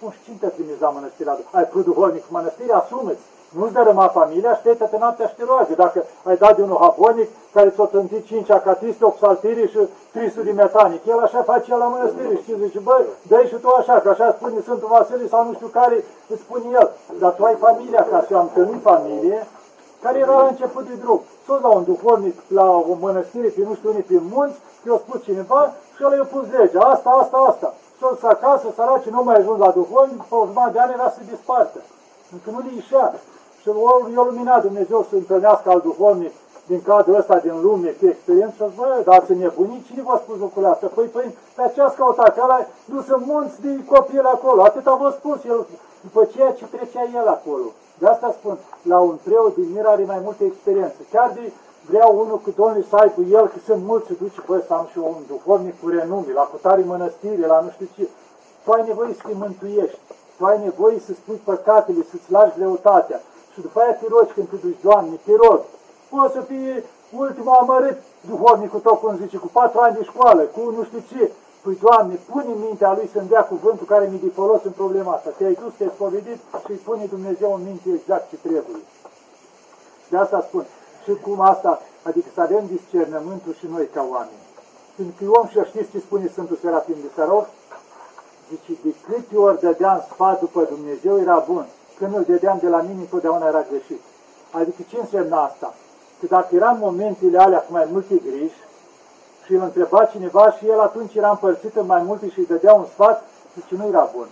Nu 0.01 0.11
știu 0.11 0.23
cine 0.25 0.37
te 0.41 0.47
trimis 0.47 0.79
la 0.81 0.89
mănăstire, 0.89 1.31
ai 1.51 1.69
vrut 1.71 1.85
duhovnic 1.85 2.23
în 2.29 2.37
mănăstire, 2.37 2.73
asumeți. 2.73 3.27
Nu-ți 3.59 3.73
dărâma 3.73 4.07
familia, 4.07 4.51
așteptă 4.51 4.85
pe 4.85 4.99
noaptea 4.99 5.27
și 5.27 5.35
te 5.35 5.45
roage. 5.45 5.75
Dacă 5.75 6.05
ai 6.25 6.37
dat 6.37 6.57
de 6.57 6.63
unul 6.63 6.79
habonic, 6.81 7.29
care 7.53 7.71
ți-o 7.71 7.87
tântit 7.87 8.27
5 8.27 8.51
acatriste, 8.51 9.05
8 9.05 9.19
saltiri 9.19 9.71
și 9.71 9.79
300 10.13 10.43
de 10.43 10.53
metanic, 10.53 11.07
el 11.07 11.19
așa 11.19 11.43
face 11.43 11.73
el 11.73 11.79
la 11.79 11.85
mănăstire 11.85 12.35
și 12.45 12.57
zice, 12.63 12.79
băi, 12.79 13.05
dă 13.29 13.45
și 13.49 13.55
tu 13.55 13.69
așa, 13.69 14.01
că 14.01 14.09
așa 14.09 14.37
spune 14.37 14.61
Sfântul 14.61 14.89
Vasile 14.93 15.29
sau 15.29 15.47
nu 15.47 15.53
știu 15.55 15.67
care 15.67 16.05
îți 16.29 16.41
spune 16.41 16.65
el. 16.73 16.91
Dar 17.19 17.31
tu 17.31 17.45
ai 17.45 17.55
familia 17.55 18.07
ca 18.11 18.25
și 18.27 18.33
am 18.35 18.49
întâlnit 18.49 18.83
familie, 18.83 19.47
care 20.03 20.19
era 20.19 20.37
la 20.43 20.47
început 20.47 20.85
de 20.89 20.95
drum. 21.03 21.21
Tot 21.47 21.63
la 21.63 21.69
un 21.69 21.85
duhovnic, 21.85 22.37
la 22.49 22.67
o 22.71 22.95
mănăstire, 23.01 23.49
pe 23.49 23.63
nu 23.69 23.75
știu 23.75 23.91
unii, 23.91 24.03
pe 24.03 24.19
munți, 24.33 24.59
i-a 24.87 24.97
spus 25.05 25.23
cineva 25.23 25.73
și 25.97 26.03
el 26.03 26.13
i-a 26.17 26.29
pus 26.33 26.45
legea, 26.57 26.81
asta, 26.81 27.11
asta, 27.11 27.37
asta. 27.51 27.75
S-a 28.21 28.29
acasă, 28.29 28.67
săraci, 28.75 29.05
nu 29.05 29.23
mai 29.23 29.37
ajuns 29.37 29.59
la 29.59 29.71
duhovnic, 29.71 30.23
pe 30.23 30.35
o 30.35 30.47
de 30.73 30.79
ani 30.79 30.93
era 30.93 31.09
să 31.09 31.17
se 31.19 31.31
dispartă. 31.35 31.79
Încă 32.33 32.51
nu 32.51 32.59
le 32.59 32.71
ieșea. 32.75 33.15
Și 33.63 33.69
i-a 34.15 34.23
luminat 34.31 34.63
Dumnezeu 34.63 35.07
să 35.09 35.15
întâlnească 35.15 35.71
al 35.71 35.81
duhovnic 35.81 36.33
din 36.67 36.83
cadrul 36.83 37.15
ăsta 37.15 37.37
din 37.39 37.61
lume, 37.61 37.89
pe 37.89 38.07
experiență, 38.09 38.63
și 38.71 38.77
bă, 38.77 39.03
dar 39.05 39.19
ați 39.19 39.33
nebunit, 39.33 39.87
cine 39.87 40.03
v-a 40.03 40.21
spus 40.25 40.39
lucrurile 40.39 40.73
astea? 40.73 40.89
Păi, 40.97 41.07
păi, 41.17 41.37
pe 41.57 41.63
aceea 41.63 41.87
ați 41.87 41.97
căutat, 41.97 42.35
că 42.35 42.41
ăla 42.45 42.59
dus 42.85 43.07
în 43.17 43.23
munți 43.27 43.61
de 43.61 43.71
copil 43.95 44.25
acolo, 44.37 44.63
atât 44.63 44.87
a 44.87 44.95
vă 44.95 45.09
spus 45.19 45.39
el, 45.45 45.67
după 46.01 46.25
ceea 46.33 46.53
ce 46.53 46.65
trecea 46.65 47.03
el 47.21 47.29
acolo. 47.29 47.67
De 47.99 48.07
asta 48.07 48.35
spun, 48.39 48.57
la 48.83 48.99
un 48.99 49.17
preot 49.25 49.55
din 49.55 49.69
mir 49.75 49.87
are 49.87 50.05
mai 50.05 50.21
multe 50.27 50.45
experiențe. 50.45 51.01
Chiar 51.13 51.31
de 51.35 51.53
vreau 51.89 52.11
unul 52.23 52.39
cu 52.45 52.51
Domnul 52.57 52.85
să 52.91 52.97
aibă 52.97 53.21
el, 53.39 53.47
că 53.53 53.59
sunt 53.67 53.83
mulți 53.85 54.07
și 54.07 54.19
duce, 54.21 54.41
bă, 54.47 54.63
să 54.67 54.73
am 54.73 54.87
și 54.93 54.99
un 54.99 55.23
duhovnic 55.29 55.81
cu 55.81 55.89
renume, 55.89 56.33
la 56.35 56.43
cutare 56.53 56.83
mănăstire, 56.87 57.47
la 57.47 57.61
nu 57.61 57.71
știu 57.71 57.89
ce. 57.97 58.09
Tu 58.65 58.71
ai 58.71 58.85
nevoie 58.87 59.13
să 59.19 59.23
te 59.27 59.35
mântuiești, 59.35 59.99
tu 60.37 60.45
ai 60.45 60.59
nevoie 60.63 60.99
să 61.07 61.13
spui 61.13 61.41
păcatele, 61.45 62.03
să-ți 62.11 62.33
lași 62.33 62.57
greutatea. 62.59 63.21
Și 63.53 63.61
după 63.61 63.81
aia 63.81 63.95
te 63.95 64.07
rogi 64.09 64.33
când 64.33 64.49
te 64.49 64.57
duci, 64.57 64.83
Doamne, 64.83 65.15
te 65.25 65.35
rog, 65.45 65.61
poate 66.11 66.33
să 66.37 66.41
fie 66.41 66.85
ultimul 67.23 67.57
amărât 67.61 67.99
duhovnicul 68.29 68.81
tău, 68.81 68.97
cum 68.97 69.17
zice, 69.17 69.37
cu 69.37 69.51
patru 69.53 69.81
ani 69.81 69.97
de 69.97 70.05
școală, 70.05 70.43
cu 70.43 70.61
nu 70.77 70.85
știu 70.85 71.03
ce. 71.11 71.31
Păi, 71.63 71.79
Doamne, 71.81 72.15
pune 72.31 72.51
în 72.55 72.61
mintea 72.67 72.93
lui 72.97 73.11
să-mi 73.13 73.29
dea 73.29 73.45
cuvântul 73.45 73.87
care 73.87 74.07
mi-e 74.07 74.19
de 74.23 74.31
folos 74.35 74.63
în 74.65 74.71
problema 74.71 75.13
asta. 75.13 75.31
Te-ai 75.31 75.59
dus, 75.63 75.73
te-ai 75.77 75.93
spovedit 75.95 76.39
și 76.65 76.71
îi 76.71 76.85
pune 76.87 77.05
Dumnezeu 77.05 77.55
în 77.55 77.63
minte 77.65 77.89
exact 77.93 78.29
ce 78.29 78.37
trebuie. 78.37 78.83
De 80.11 80.17
asta 80.17 80.41
spun. 80.49 80.65
Și 81.05 81.13
cum 81.25 81.41
asta, 81.41 81.81
adică 82.03 82.29
să 82.35 82.41
avem 82.41 82.65
discernământul 82.67 83.55
și 83.59 83.67
noi 83.75 83.87
ca 83.95 84.07
oameni. 84.11 84.43
Când 84.97 85.11
că 85.19 85.25
om 85.39 85.47
și 85.47 85.59
știți 85.69 85.91
ce 85.91 85.99
spune 85.99 86.29
Sfântul 86.29 86.59
Serafim 86.63 86.97
de 87.03 87.11
Sarov? 87.15 87.47
Zice, 88.49 88.81
de 88.85 88.95
câte 89.05 89.37
ori 89.37 89.61
dădeam 89.61 90.05
sfat 90.13 90.41
după 90.41 90.61
Dumnezeu, 90.65 91.19
era 91.19 91.45
bun. 91.49 91.67
Când 92.03 92.17
îl 92.17 92.25
dădeam 92.29 92.59
de 92.61 92.69
la 92.69 92.81
mine, 92.81 93.01
întotdeauna 93.01 93.47
era 93.47 93.65
greșit. 93.71 94.01
Adică 94.51 94.81
ce 94.89 94.97
înseamnă 95.01 95.37
asta? 95.37 95.75
Că 96.21 96.27
dacă 96.27 96.55
eram 96.55 96.77
momentele 96.79 97.39
alea 97.39 97.59
cu 97.59 97.73
mai 97.73 97.87
multe 97.93 98.15
griji 98.27 98.61
și 99.45 99.53
îl 99.55 99.63
întreba 99.63 100.05
cineva 100.05 100.51
și 100.57 100.69
el 100.69 100.81
atunci 100.81 101.15
era 101.15 101.31
împărțit 101.31 101.77
în 101.77 101.87
mai 101.87 102.03
multe 102.03 102.29
și 102.29 102.39
îi 102.39 102.47
dădea 102.47 102.73
un 102.75 102.85
sfat, 102.93 103.25
zice, 103.55 103.75
nu 103.83 103.87
era 103.87 104.11
bun. 104.17 104.27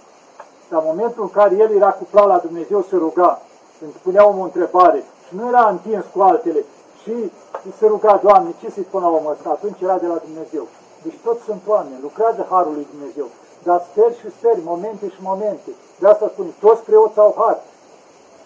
Dar 0.71 0.81
în 0.81 0.87
momentul 0.93 1.23
în 1.23 1.31
care 1.31 1.55
el 1.57 1.71
era 1.77 1.91
cuplat 1.91 2.27
la 2.27 2.39
Dumnezeu 2.39 2.83
să 2.83 2.97
ruga, 2.97 3.41
când 3.79 3.93
punea 3.93 4.27
omul 4.27 4.41
o 4.41 4.45
întrebare 4.45 5.05
și 5.27 5.35
nu 5.35 5.49
era 5.49 5.69
întins 5.69 6.05
cu 6.15 6.21
altele 6.21 6.65
și 7.03 7.33
se 7.79 7.87
ruga, 7.87 8.21
Doamne, 8.23 8.51
ce 8.61 8.71
să-i 8.71 8.87
spun 8.89 9.03
la 9.03 9.09
omul 9.09 9.33
ăsta? 9.33 9.49
Atunci 9.51 9.81
era 9.81 9.99
de 9.99 10.07
la 10.07 10.19
Dumnezeu. 10.27 10.67
Deci 11.03 11.19
toți 11.25 11.43
sunt 11.43 11.63
oameni, 11.67 12.03
lucrează 12.03 12.47
Harul 12.51 12.73
lui 12.73 12.87
Dumnezeu. 12.93 13.29
Dar 13.63 13.87
sper 13.91 14.15
și 14.15 14.31
sper, 14.39 14.57
momente 14.65 15.09
și 15.09 15.23
momente. 15.23 15.71
De 15.99 16.07
asta 16.07 16.31
spune, 16.33 16.49
toți 16.61 16.83
preoți 16.83 17.19
au 17.19 17.35
har, 17.39 17.61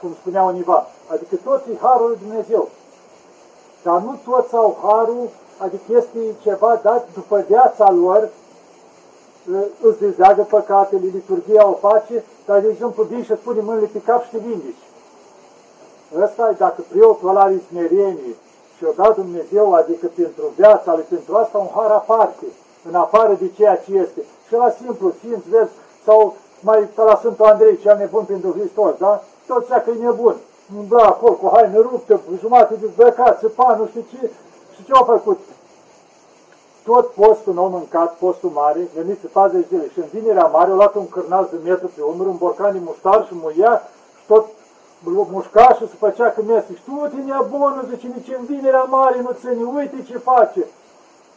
cum 0.00 0.11
spunea 0.20 0.42
univa. 0.42 0.87
Adică 1.12 1.37
toți 1.44 1.70
e 1.70 1.77
Harul 1.81 2.09
lui 2.09 2.18
Dumnezeu. 2.29 2.68
Dar 3.83 4.00
nu 4.00 4.18
toți 4.24 4.55
au 4.55 4.79
harul, 4.83 5.29
adică 5.59 5.83
este 5.96 6.18
ceva 6.42 6.81
dat 6.83 7.09
după 7.14 7.44
viața 7.48 7.90
lor, 7.90 8.29
îți 9.81 9.98
dezleagă 9.98 10.42
păcatele, 10.42 11.11
liturgia 11.12 11.68
o 11.68 11.72
face, 11.72 12.24
dar 12.46 12.61
de 12.61 12.68
exemplu 12.68 13.03
vin 13.03 13.22
și 13.22 13.37
spune 13.37 13.61
mâinile 13.61 13.90
pe 13.92 14.00
cap 14.07 14.24
și 14.24 14.31
te 14.31 14.38
vindici. 14.38 14.85
Ăsta 16.20 16.48
e 16.50 16.55
dacă 16.59 16.85
preotul 16.88 17.29
ăla 17.29 17.40
are 17.40 17.62
smerenie 17.68 18.35
și 18.77 18.85
o 18.85 18.92
dat 18.96 19.14
Dumnezeu, 19.14 19.72
adică 19.72 20.07
pentru 20.14 20.42
viața 20.57 20.94
lui, 20.94 21.05
pentru 21.09 21.37
asta 21.37 21.59
un 21.59 21.68
har 21.74 21.90
aparte, 21.90 22.44
în 22.88 22.94
afară 22.94 23.37
de 23.40 23.50
ceea 23.57 23.77
ce 23.77 23.92
este. 23.92 24.20
Și 24.54 24.60
la 24.60 24.70
simplu, 24.70 25.12
simți, 25.20 25.48
vezi, 25.48 25.70
sau 26.04 26.36
mai 26.60 26.88
ca 26.96 27.02
la 27.04 27.16
Sfântul 27.16 27.44
Andrei, 27.44 27.78
cel 27.78 27.96
nebun 27.96 28.24
pentru 28.24 28.50
Hristos, 28.58 28.94
da? 28.98 29.22
Tot 29.46 29.66
că 29.68 29.90
e 29.90 30.04
nebun 30.04 30.34
umbla 30.78 31.04
acolo 31.04 31.32
cu 31.32 31.50
haine 31.54 31.78
rupte, 31.78 32.20
jumate 32.40 32.74
de 32.74 32.86
zbăcat, 32.86 33.38
țăpa, 33.38 33.76
nu 33.78 33.86
știu 33.86 34.04
ce, 34.10 34.30
și 34.74 34.84
ce 34.84 34.92
au 34.92 35.04
făcut? 35.04 35.38
Tot 36.84 37.06
postul 37.10 37.54
nou 37.54 37.68
mâncat, 37.68 38.14
postul 38.14 38.50
mare, 38.50 38.88
veniți 38.96 39.26
40 39.26 39.66
zile 39.68 39.88
și 39.92 39.98
în 39.98 40.06
vinerea 40.12 40.46
mare 40.46 40.70
au 40.70 40.76
luat 40.76 40.94
un 40.94 41.08
cârnaț 41.08 41.50
de 41.50 41.58
metru 41.64 41.90
pe 41.94 42.02
umăr, 42.02 42.26
un 42.26 42.36
borcan 42.36 42.72
de 42.72 42.78
muștar 42.84 43.26
și 43.26 43.34
muia 43.42 43.82
și 44.18 44.26
tot 44.26 44.46
mușca 45.04 45.74
și 45.74 45.88
se 45.88 45.94
făcea 45.98 46.30
că 46.30 46.42
mese. 46.46 46.74
Și 46.74 46.82
tu 46.84 47.06
tine 47.08 47.38
bună, 47.50 47.84
zice, 47.90 48.06
nici 48.06 48.36
în 48.38 48.44
vinerea 48.44 48.82
mare 48.82 49.20
nu 49.20 49.30
ține, 49.40 49.64
uite 49.74 50.04
ce 50.06 50.18
face. 50.18 50.66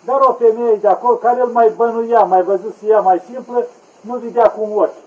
Dar 0.07 0.19
o 0.29 0.33
femeie 0.43 0.75
de 0.75 0.87
acolo, 0.87 1.15
care 1.15 1.41
îl 1.41 1.51
mai 1.59 1.69
bănuia, 1.79 2.23
mai 2.33 2.43
văzut 2.51 2.73
să 2.79 2.85
ia 2.85 2.99
mai 2.99 3.19
simplă, 3.31 3.65
nu 4.01 4.15
vedea 4.15 4.47
cu 4.49 4.59
un 4.67 4.71
ochi. 4.83 4.99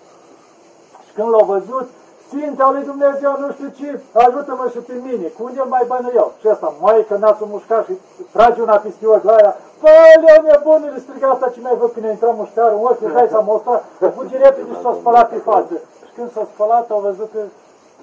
Și 1.06 1.12
când 1.14 1.28
l-au 1.28 1.44
văzut, 1.44 1.86
Sfința 2.28 2.70
lui 2.70 2.84
Dumnezeu, 2.90 3.32
nu 3.42 3.48
știu 3.52 3.68
ce, 3.78 3.88
ajută-mă 4.24 4.66
și 4.72 4.78
pe 4.88 4.94
mine, 5.06 5.26
cu 5.36 5.40
unde 5.48 5.62
mai 5.74 5.84
bănă 5.86 6.10
eu? 6.14 6.32
Și 6.40 6.46
asta, 6.48 6.74
mai 6.80 7.04
că 7.08 7.16
n-ați 7.16 7.42
mușcat 7.52 7.84
și 7.86 7.94
trage 8.32 8.60
una 8.62 8.76
peste 8.76 9.06
ochi 9.06 9.28
la 9.28 9.34
aia, 9.34 9.56
Păi, 9.80 10.42
nebunule, 10.44 10.98
striga 11.04 11.28
asta 11.30 11.48
ce 11.48 11.60
mi-ai 11.60 11.76
văzut 11.76 11.92
când 11.94 12.06
a 12.06 12.10
intrat 12.10 12.36
mușcarul 12.36 12.78
în 12.78 12.84
ochi, 12.84 13.02
îți 13.04 13.12
dai 13.12 13.28
să 13.30 13.40
mostra, 13.42 13.82
fugi 14.16 14.36
repede 14.44 14.72
și 14.74 14.82
s-a 14.82 14.96
spălat 15.00 15.28
pe 15.30 15.36
față. 15.36 15.74
Și 16.06 16.12
când 16.16 16.32
s-a 16.32 16.44
spălat, 16.52 16.90
au 16.90 17.00
văzut 17.00 17.28
că 17.34 17.40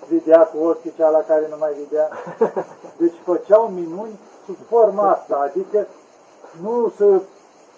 vedea 0.10 0.42
cu 0.52 0.58
ochii 0.70 0.94
cea 0.98 1.10
la 1.10 1.22
care 1.30 1.46
nu 1.50 1.58
mai 1.60 1.74
vedea. 1.82 2.08
Deci 3.02 3.18
făceau 3.24 3.64
minuni 3.80 4.20
sub 4.46 4.58
forma 4.70 5.06
asta, 5.16 5.36
adică 5.48 5.88
nu 6.62 6.92
să, 6.98 7.22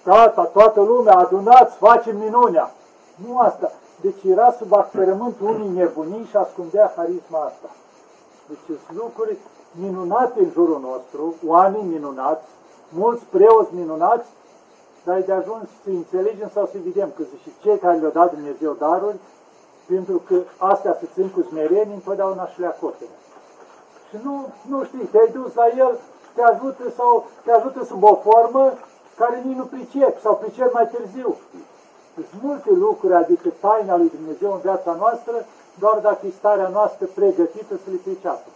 gata, 0.05 0.43
toată 0.43 0.81
lumea, 0.81 1.17
adunați, 1.17 1.75
facem 1.75 2.17
minunea. 2.17 2.71
Nu 3.15 3.37
asta. 3.37 3.71
Deci 4.01 4.23
era 4.23 4.51
sub 4.51 4.73
acperământul 4.73 5.47
unii 5.47 5.69
nebunii 5.69 6.27
și 6.29 6.35
ascundea 6.35 6.93
harisma 6.95 7.39
asta. 7.39 7.69
Deci 8.47 8.65
sunt 8.65 8.97
lucruri 8.97 9.37
minunate 9.71 10.39
în 10.39 10.49
jurul 10.53 10.79
nostru, 10.79 11.35
oameni 11.45 11.93
minunați, 11.93 12.43
mulți 12.89 13.23
preoți 13.29 13.75
minunați, 13.75 14.27
dar 15.03 15.17
e 15.17 15.21
de 15.21 15.31
ajuns 15.31 15.63
să 15.83 15.89
înțelegem 15.89 16.49
sau 16.53 16.65
să 16.65 16.77
vedem 16.83 17.09
că 17.15 17.23
și 17.41 17.51
cei 17.61 17.77
care 17.77 17.97
le-au 17.97 18.11
dat 18.11 18.33
Dumnezeu 18.33 18.73
daruri, 18.73 19.19
pentru 19.87 20.21
că 20.27 20.35
astea 20.57 20.97
se 20.99 21.07
țin 21.13 21.29
cu 21.29 21.41
smerenie, 21.41 21.93
întotdeauna 21.93 22.47
și 22.47 22.59
le 22.59 22.65
acoperă. 22.65 23.15
Și 24.09 24.15
nu, 24.23 24.47
nu 24.69 24.83
știi, 24.83 25.09
te-ai 25.11 25.29
dus 25.33 25.53
la 25.53 25.67
el, 25.77 25.97
te 26.35 26.41
ajută 26.41 26.83
sau 26.97 27.25
te 27.43 27.51
ajută 27.51 27.83
sub 27.85 28.03
o 28.03 28.15
formă 28.15 28.73
care 29.17 29.41
nici 29.45 29.57
nu 29.57 29.63
pricep 29.63 30.21
sau 30.21 30.35
pricep 30.35 30.73
mai 30.73 30.87
târziu. 30.87 31.35
Sunt 32.13 32.41
multe 32.41 32.71
lucruri, 32.71 33.13
adică 33.13 33.49
taina 33.59 33.95
lui 33.97 34.11
Dumnezeu 34.17 34.51
în 34.53 34.59
viața 34.59 34.93
noastră, 34.93 35.45
doar 35.79 35.97
dacă 35.97 36.25
e 36.25 36.31
starea 36.37 36.67
noastră 36.67 37.05
pregătită 37.15 37.73
să 37.83 37.89
le 37.91 37.99
priceapă. 38.03 38.49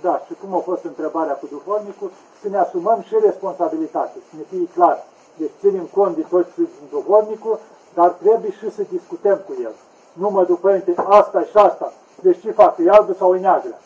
Da, 0.00 0.22
și 0.26 0.34
cum 0.40 0.54
a 0.54 0.58
fost 0.58 0.84
întrebarea 0.84 1.34
cu 1.34 1.46
duhovnicul, 1.50 2.10
să 2.40 2.48
ne 2.48 2.58
asumăm 2.58 3.00
și 3.06 3.14
responsabilitate, 3.22 4.18
să 4.30 4.34
ne 4.36 4.42
fie 4.50 4.66
clar. 4.74 4.98
Deci 5.36 5.50
ținem 5.60 5.88
cont 5.94 6.16
de 6.16 6.24
tot 6.30 6.46
ce 6.54 6.62
duhovnicul, 6.90 7.58
dar 7.94 8.08
trebuie 8.08 8.50
și 8.50 8.70
să 8.70 8.82
discutăm 8.90 9.38
cu 9.46 9.54
el. 9.62 9.72
Nu 10.12 10.28
mă 10.30 10.44
duc, 10.44 10.60
părinte, 10.60 10.94
asta 10.96 11.40
și 11.42 11.56
asta. 11.56 11.92
Deci 12.22 12.40
ce 12.40 12.50
fac, 12.50 12.78
e 12.78 12.90
albă 12.90 13.12
sau 13.12 13.34
e 13.34 13.38
neagră? 13.38 13.78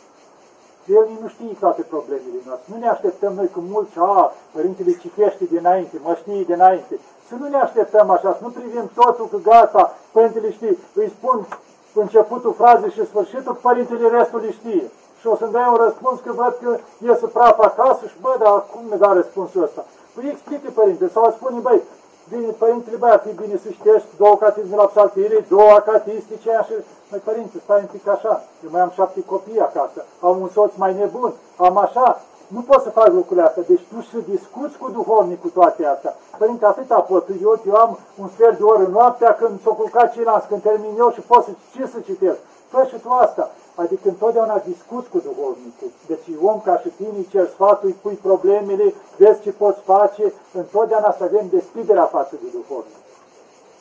El 0.87 1.09
nu 1.20 1.29
știe 1.29 1.57
toate 1.61 1.83
problemele 1.83 2.40
noastre. 2.47 2.73
Nu 2.73 2.79
ne 2.79 2.88
așteptăm 2.88 3.33
noi 3.33 3.49
cu 3.55 3.61
mulți, 3.73 3.99
a, 3.99 4.33
părintele 4.53 4.92
citește 5.05 5.44
dinainte, 5.44 5.97
mă 6.05 6.16
știe 6.20 6.42
dinainte. 6.42 6.94
Să 7.29 7.35
nu 7.40 7.49
ne 7.49 7.57
așteptăm 7.57 8.11
așa, 8.11 8.33
să 8.33 8.42
nu 8.42 8.49
privim 8.49 8.90
totul 8.94 9.27
că 9.29 9.38
gata, 9.42 9.94
părintele 10.12 10.51
știe. 10.53 10.77
Îi 10.94 11.12
spun 11.16 11.47
începutul 11.94 12.53
frazei 12.53 12.90
și 12.90 13.07
sfârșitul, 13.07 13.59
părintele 13.62 14.09
restul 14.09 14.40
îi 14.40 14.59
știe. 14.61 14.90
Și 15.20 15.27
o 15.27 15.37
să-mi 15.37 15.53
dai 15.53 15.68
un 15.68 15.77
răspuns 15.77 16.20
că 16.20 16.33
văd 16.33 16.55
că 16.62 16.79
iese 16.99 17.27
praf 17.27 17.59
acasă 17.61 18.07
și 18.07 18.20
bă, 18.20 18.37
dar 18.38 18.64
cum 18.73 18.83
ne 18.90 18.97
da 18.97 19.12
răspunsul 19.12 19.62
ăsta? 19.62 19.85
Păi 20.14 20.29
explică, 20.33 20.70
părinte, 20.75 21.09
sau 21.09 21.31
spune, 21.31 21.59
băi, 21.61 21.81
Bine, 22.30 22.50
părintele, 22.62 22.96
băi, 22.96 23.10
ar 23.10 23.22
fi 23.26 23.32
bine 23.42 23.56
să 23.64 23.68
ștești 23.70 24.08
două 24.16 24.37
catisme 24.37 24.76
la 24.76 24.87
psaltire, 24.87 25.46
două 25.48 25.70
acatistice, 25.70 26.50
așa. 26.50 26.74
Măi, 27.10 27.20
părinte, 27.24 27.56
stai 27.64 27.80
un 27.80 27.88
pic 27.92 28.06
așa, 28.08 28.42
eu 28.64 28.70
mai 28.72 28.80
am 28.80 28.92
șapte 28.94 29.20
copii 29.26 29.60
acasă, 29.60 30.04
am 30.20 30.40
un 30.40 30.48
soț 30.48 30.72
mai 30.76 30.94
nebun, 30.94 31.32
am 31.56 31.76
așa. 31.76 32.20
Nu 32.46 32.60
pot 32.60 32.82
să 32.82 32.90
fac 32.90 33.08
lucrurile 33.12 33.46
astea, 33.46 33.62
deci 33.66 33.84
tu 33.90 34.00
să 34.00 34.18
discuți 34.34 34.78
cu 34.78 34.90
duhovnicul 34.90 35.50
toate 35.50 35.87
astea. 35.87 36.16
Părinte, 36.38 36.64
atâta 36.66 37.00
pot, 37.00 37.26
eu, 37.42 37.60
eu 37.66 37.74
am 37.74 37.98
un 38.22 38.28
sfert 38.28 38.56
de 38.56 38.62
oră 38.62 38.87
noaptea 38.92 39.34
când 39.34 39.62
s-o 39.62 39.74
culcat 39.74 40.12
ceilalți, 40.12 40.46
când 40.46 40.62
termin 40.62 40.94
eu 40.98 41.10
și 41.10 41.20
pot 41.20 41.44
să, 41.44 41.50
ce 41.74 41.87
să 41.87 41.98
citesc? 42.04 42.38
Fă 42.68 42.87
și 42.90 42.98
tu 43.00 43.10
asta. 43.10 43.50
Adică 43.74 44.08
întotdeauna 44.08 44.58
discuți 44.58 45.08
cu 45.08 45.18
duhovnicul. 45.18 45.90
Deci 46.06 46.26
om 46.42 46.60
ca 46.60 46.78
și 46.78 46.88
tine 46.88 47.16
îi 47.16 47.28
cer 47.30 47.48
sfatul, 47.48 47.88
îi 47.88 47.96
pui 48.02 48.14
problemele, 48.14 48.94
vezi 49.16 49.40
ce 49.40 49.50
poți 49.50 49.80
face, 49.80 50.32
întotdeauna 50.52 51.14
să 51.18 51.24
avem 51.24 51.46
deschiderea 51.50 52.04
față 52.04 52.34
de 52.42 52.48
duhovnic. 52.52 53.02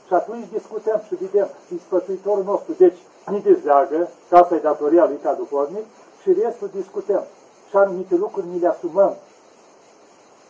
Și 0.07 0.13
atunci 0.13 0.45
discutăm 0.51 1.01
și 1.07 1.15
vedem, 1.15 1.47
e 1.73 1.75
sfătuitorul 1.85 2.43
nostru. 2.43 2.73
Deci, 2.77 2.97
ni 3.31 3.41
dezleagă, 3.41 4.09
ca 4.29 4.37
asta 4.37 4.55
e 4.55 4.59
datoria 4.59 5.05
lui 5.05 5.19
ca 5.23 5.33
duhovnic, 5.33 5.85
și 6.21 6.33
restul 6.33 6.69
discutăm. 6.73 7.23
Și 7.69 7.75
anumite 7.75 8.15
lucruri 8.15 8.47
ni 8.47 8.59
le 8.59 8.67
asumăm. 8.67 9.13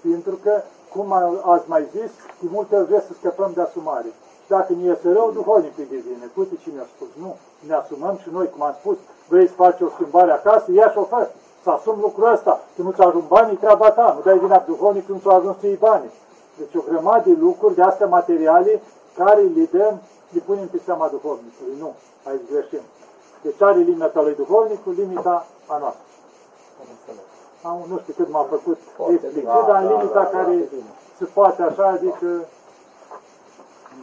Pentru 0.01 0.36
că, 0.43 0.62
cum 0.93 1.12
ați 1.43 1.69
mai 1.69 1.88
zis, 1.91 2.12
de 2.41 2.47
multe 2.51 2.75
ori 2.75 2.86
vreți 2.86 3.06
să 3.06 3.13
scăpăm 3.13 3.51
de 3.53 3.62
asumare. 3.62 4.12
Și 4.54 4.60
dacă 4.60 4.74
ne 4.74 4.84
iese 4.84 5.10
rău, 5.18 5.32
duhovnicul 5.39 5.86
de 5.89 5.98
vine. 6.06 6.26
Uite 6.39 6.56
ce 6.63 6.70
mi-a 6.74 6.88
spus. 6.96 7.08
Nu, 7.24 7.36
ne 7.68 7.74
asumăm 7.82 8.16
și 8.22 8.30
noi, 8.36 8.50
cum 8.54 8.62
am 8.62 8.76
spus, 8.80 8.98
vrei 9.32 9.48
să 9.48 9.54
faci 9.63 9.82
o 9.82 9.89
schimbare 9.96 10.32
acasă, 10.32 10.66
ia 10.72 10.89
și 10.89 10.98
o 10.98 11.04
faci. 11.04 11.32
Să 11.63 11.70
asum 11.70 11.98
lucrul 12.02 12.32
ăsta. 12.36 12.54
Că 12.76 12.82
nu 12.82 12.92
ți-a 12.92 13.08
ajuns 13.08 13.28
banii, 13.28 13.56
treaba 13.56 13.89
ta. 13.92 14.13
Nu 14.16 14.22
dai 14.22 14.39
vina 14.39 14.60
duhovnic, 14.68 15.06
nu 15.08 15.20
ți-a 15.24 15.32
ajuns 15.32 15.56
să 15.60 15.66
iei 15.66 15.76
banii. 15.76 16.12
Deci 16.58 16.76
o 16.76 16.82
grămadă 16.89 17.30
de 17.30 17.36
lucruri 17.39 17.76
de 17.76 17.82
astea 17.82 18.08
materiale 18.08 18.82
care 19.20 19.42
le 19.42 19.66
dăm, 19.72 20.02
le 20.34 20.39
punem 20.46 20.68
pe 20.68 20.80
seama 20.86 21.08
duhovnicului. 21.08 21.76
Nu, 21.80 21.94
aici 22.28 22.50
greșim. 22.52 22.84
Deci 23.42 23.62
are 23.62 23.80
limita 23.80 24.22
lui 24.22 24.36
duhovnicul, 24.36 24.94
limita 24.98 25.46
a 25.68 25.78
noastră. 25.78 26.06
Am, 27.63 27.78
nu 27.89 28.00
știu 28.02 28.13
cât 28.18 28.30
m-a 28.32 28.46
făcut 28.50 28.78
explicit, 29.10 29.44
da, 29.44 29.66
dar 29.68 29.82
în 29.82 29.88
da, 29.88 29.94
limita 29.94 30.24
da, 30.24 30.26
care 30.36 30.54
foarte 30.54 30.68
bine. 30.76 30.92
se 31.18 31.26
poate 31.34 31.62
așa, 31.62 31.86
adică... 31.88 32.28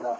Da. 0.03 0.17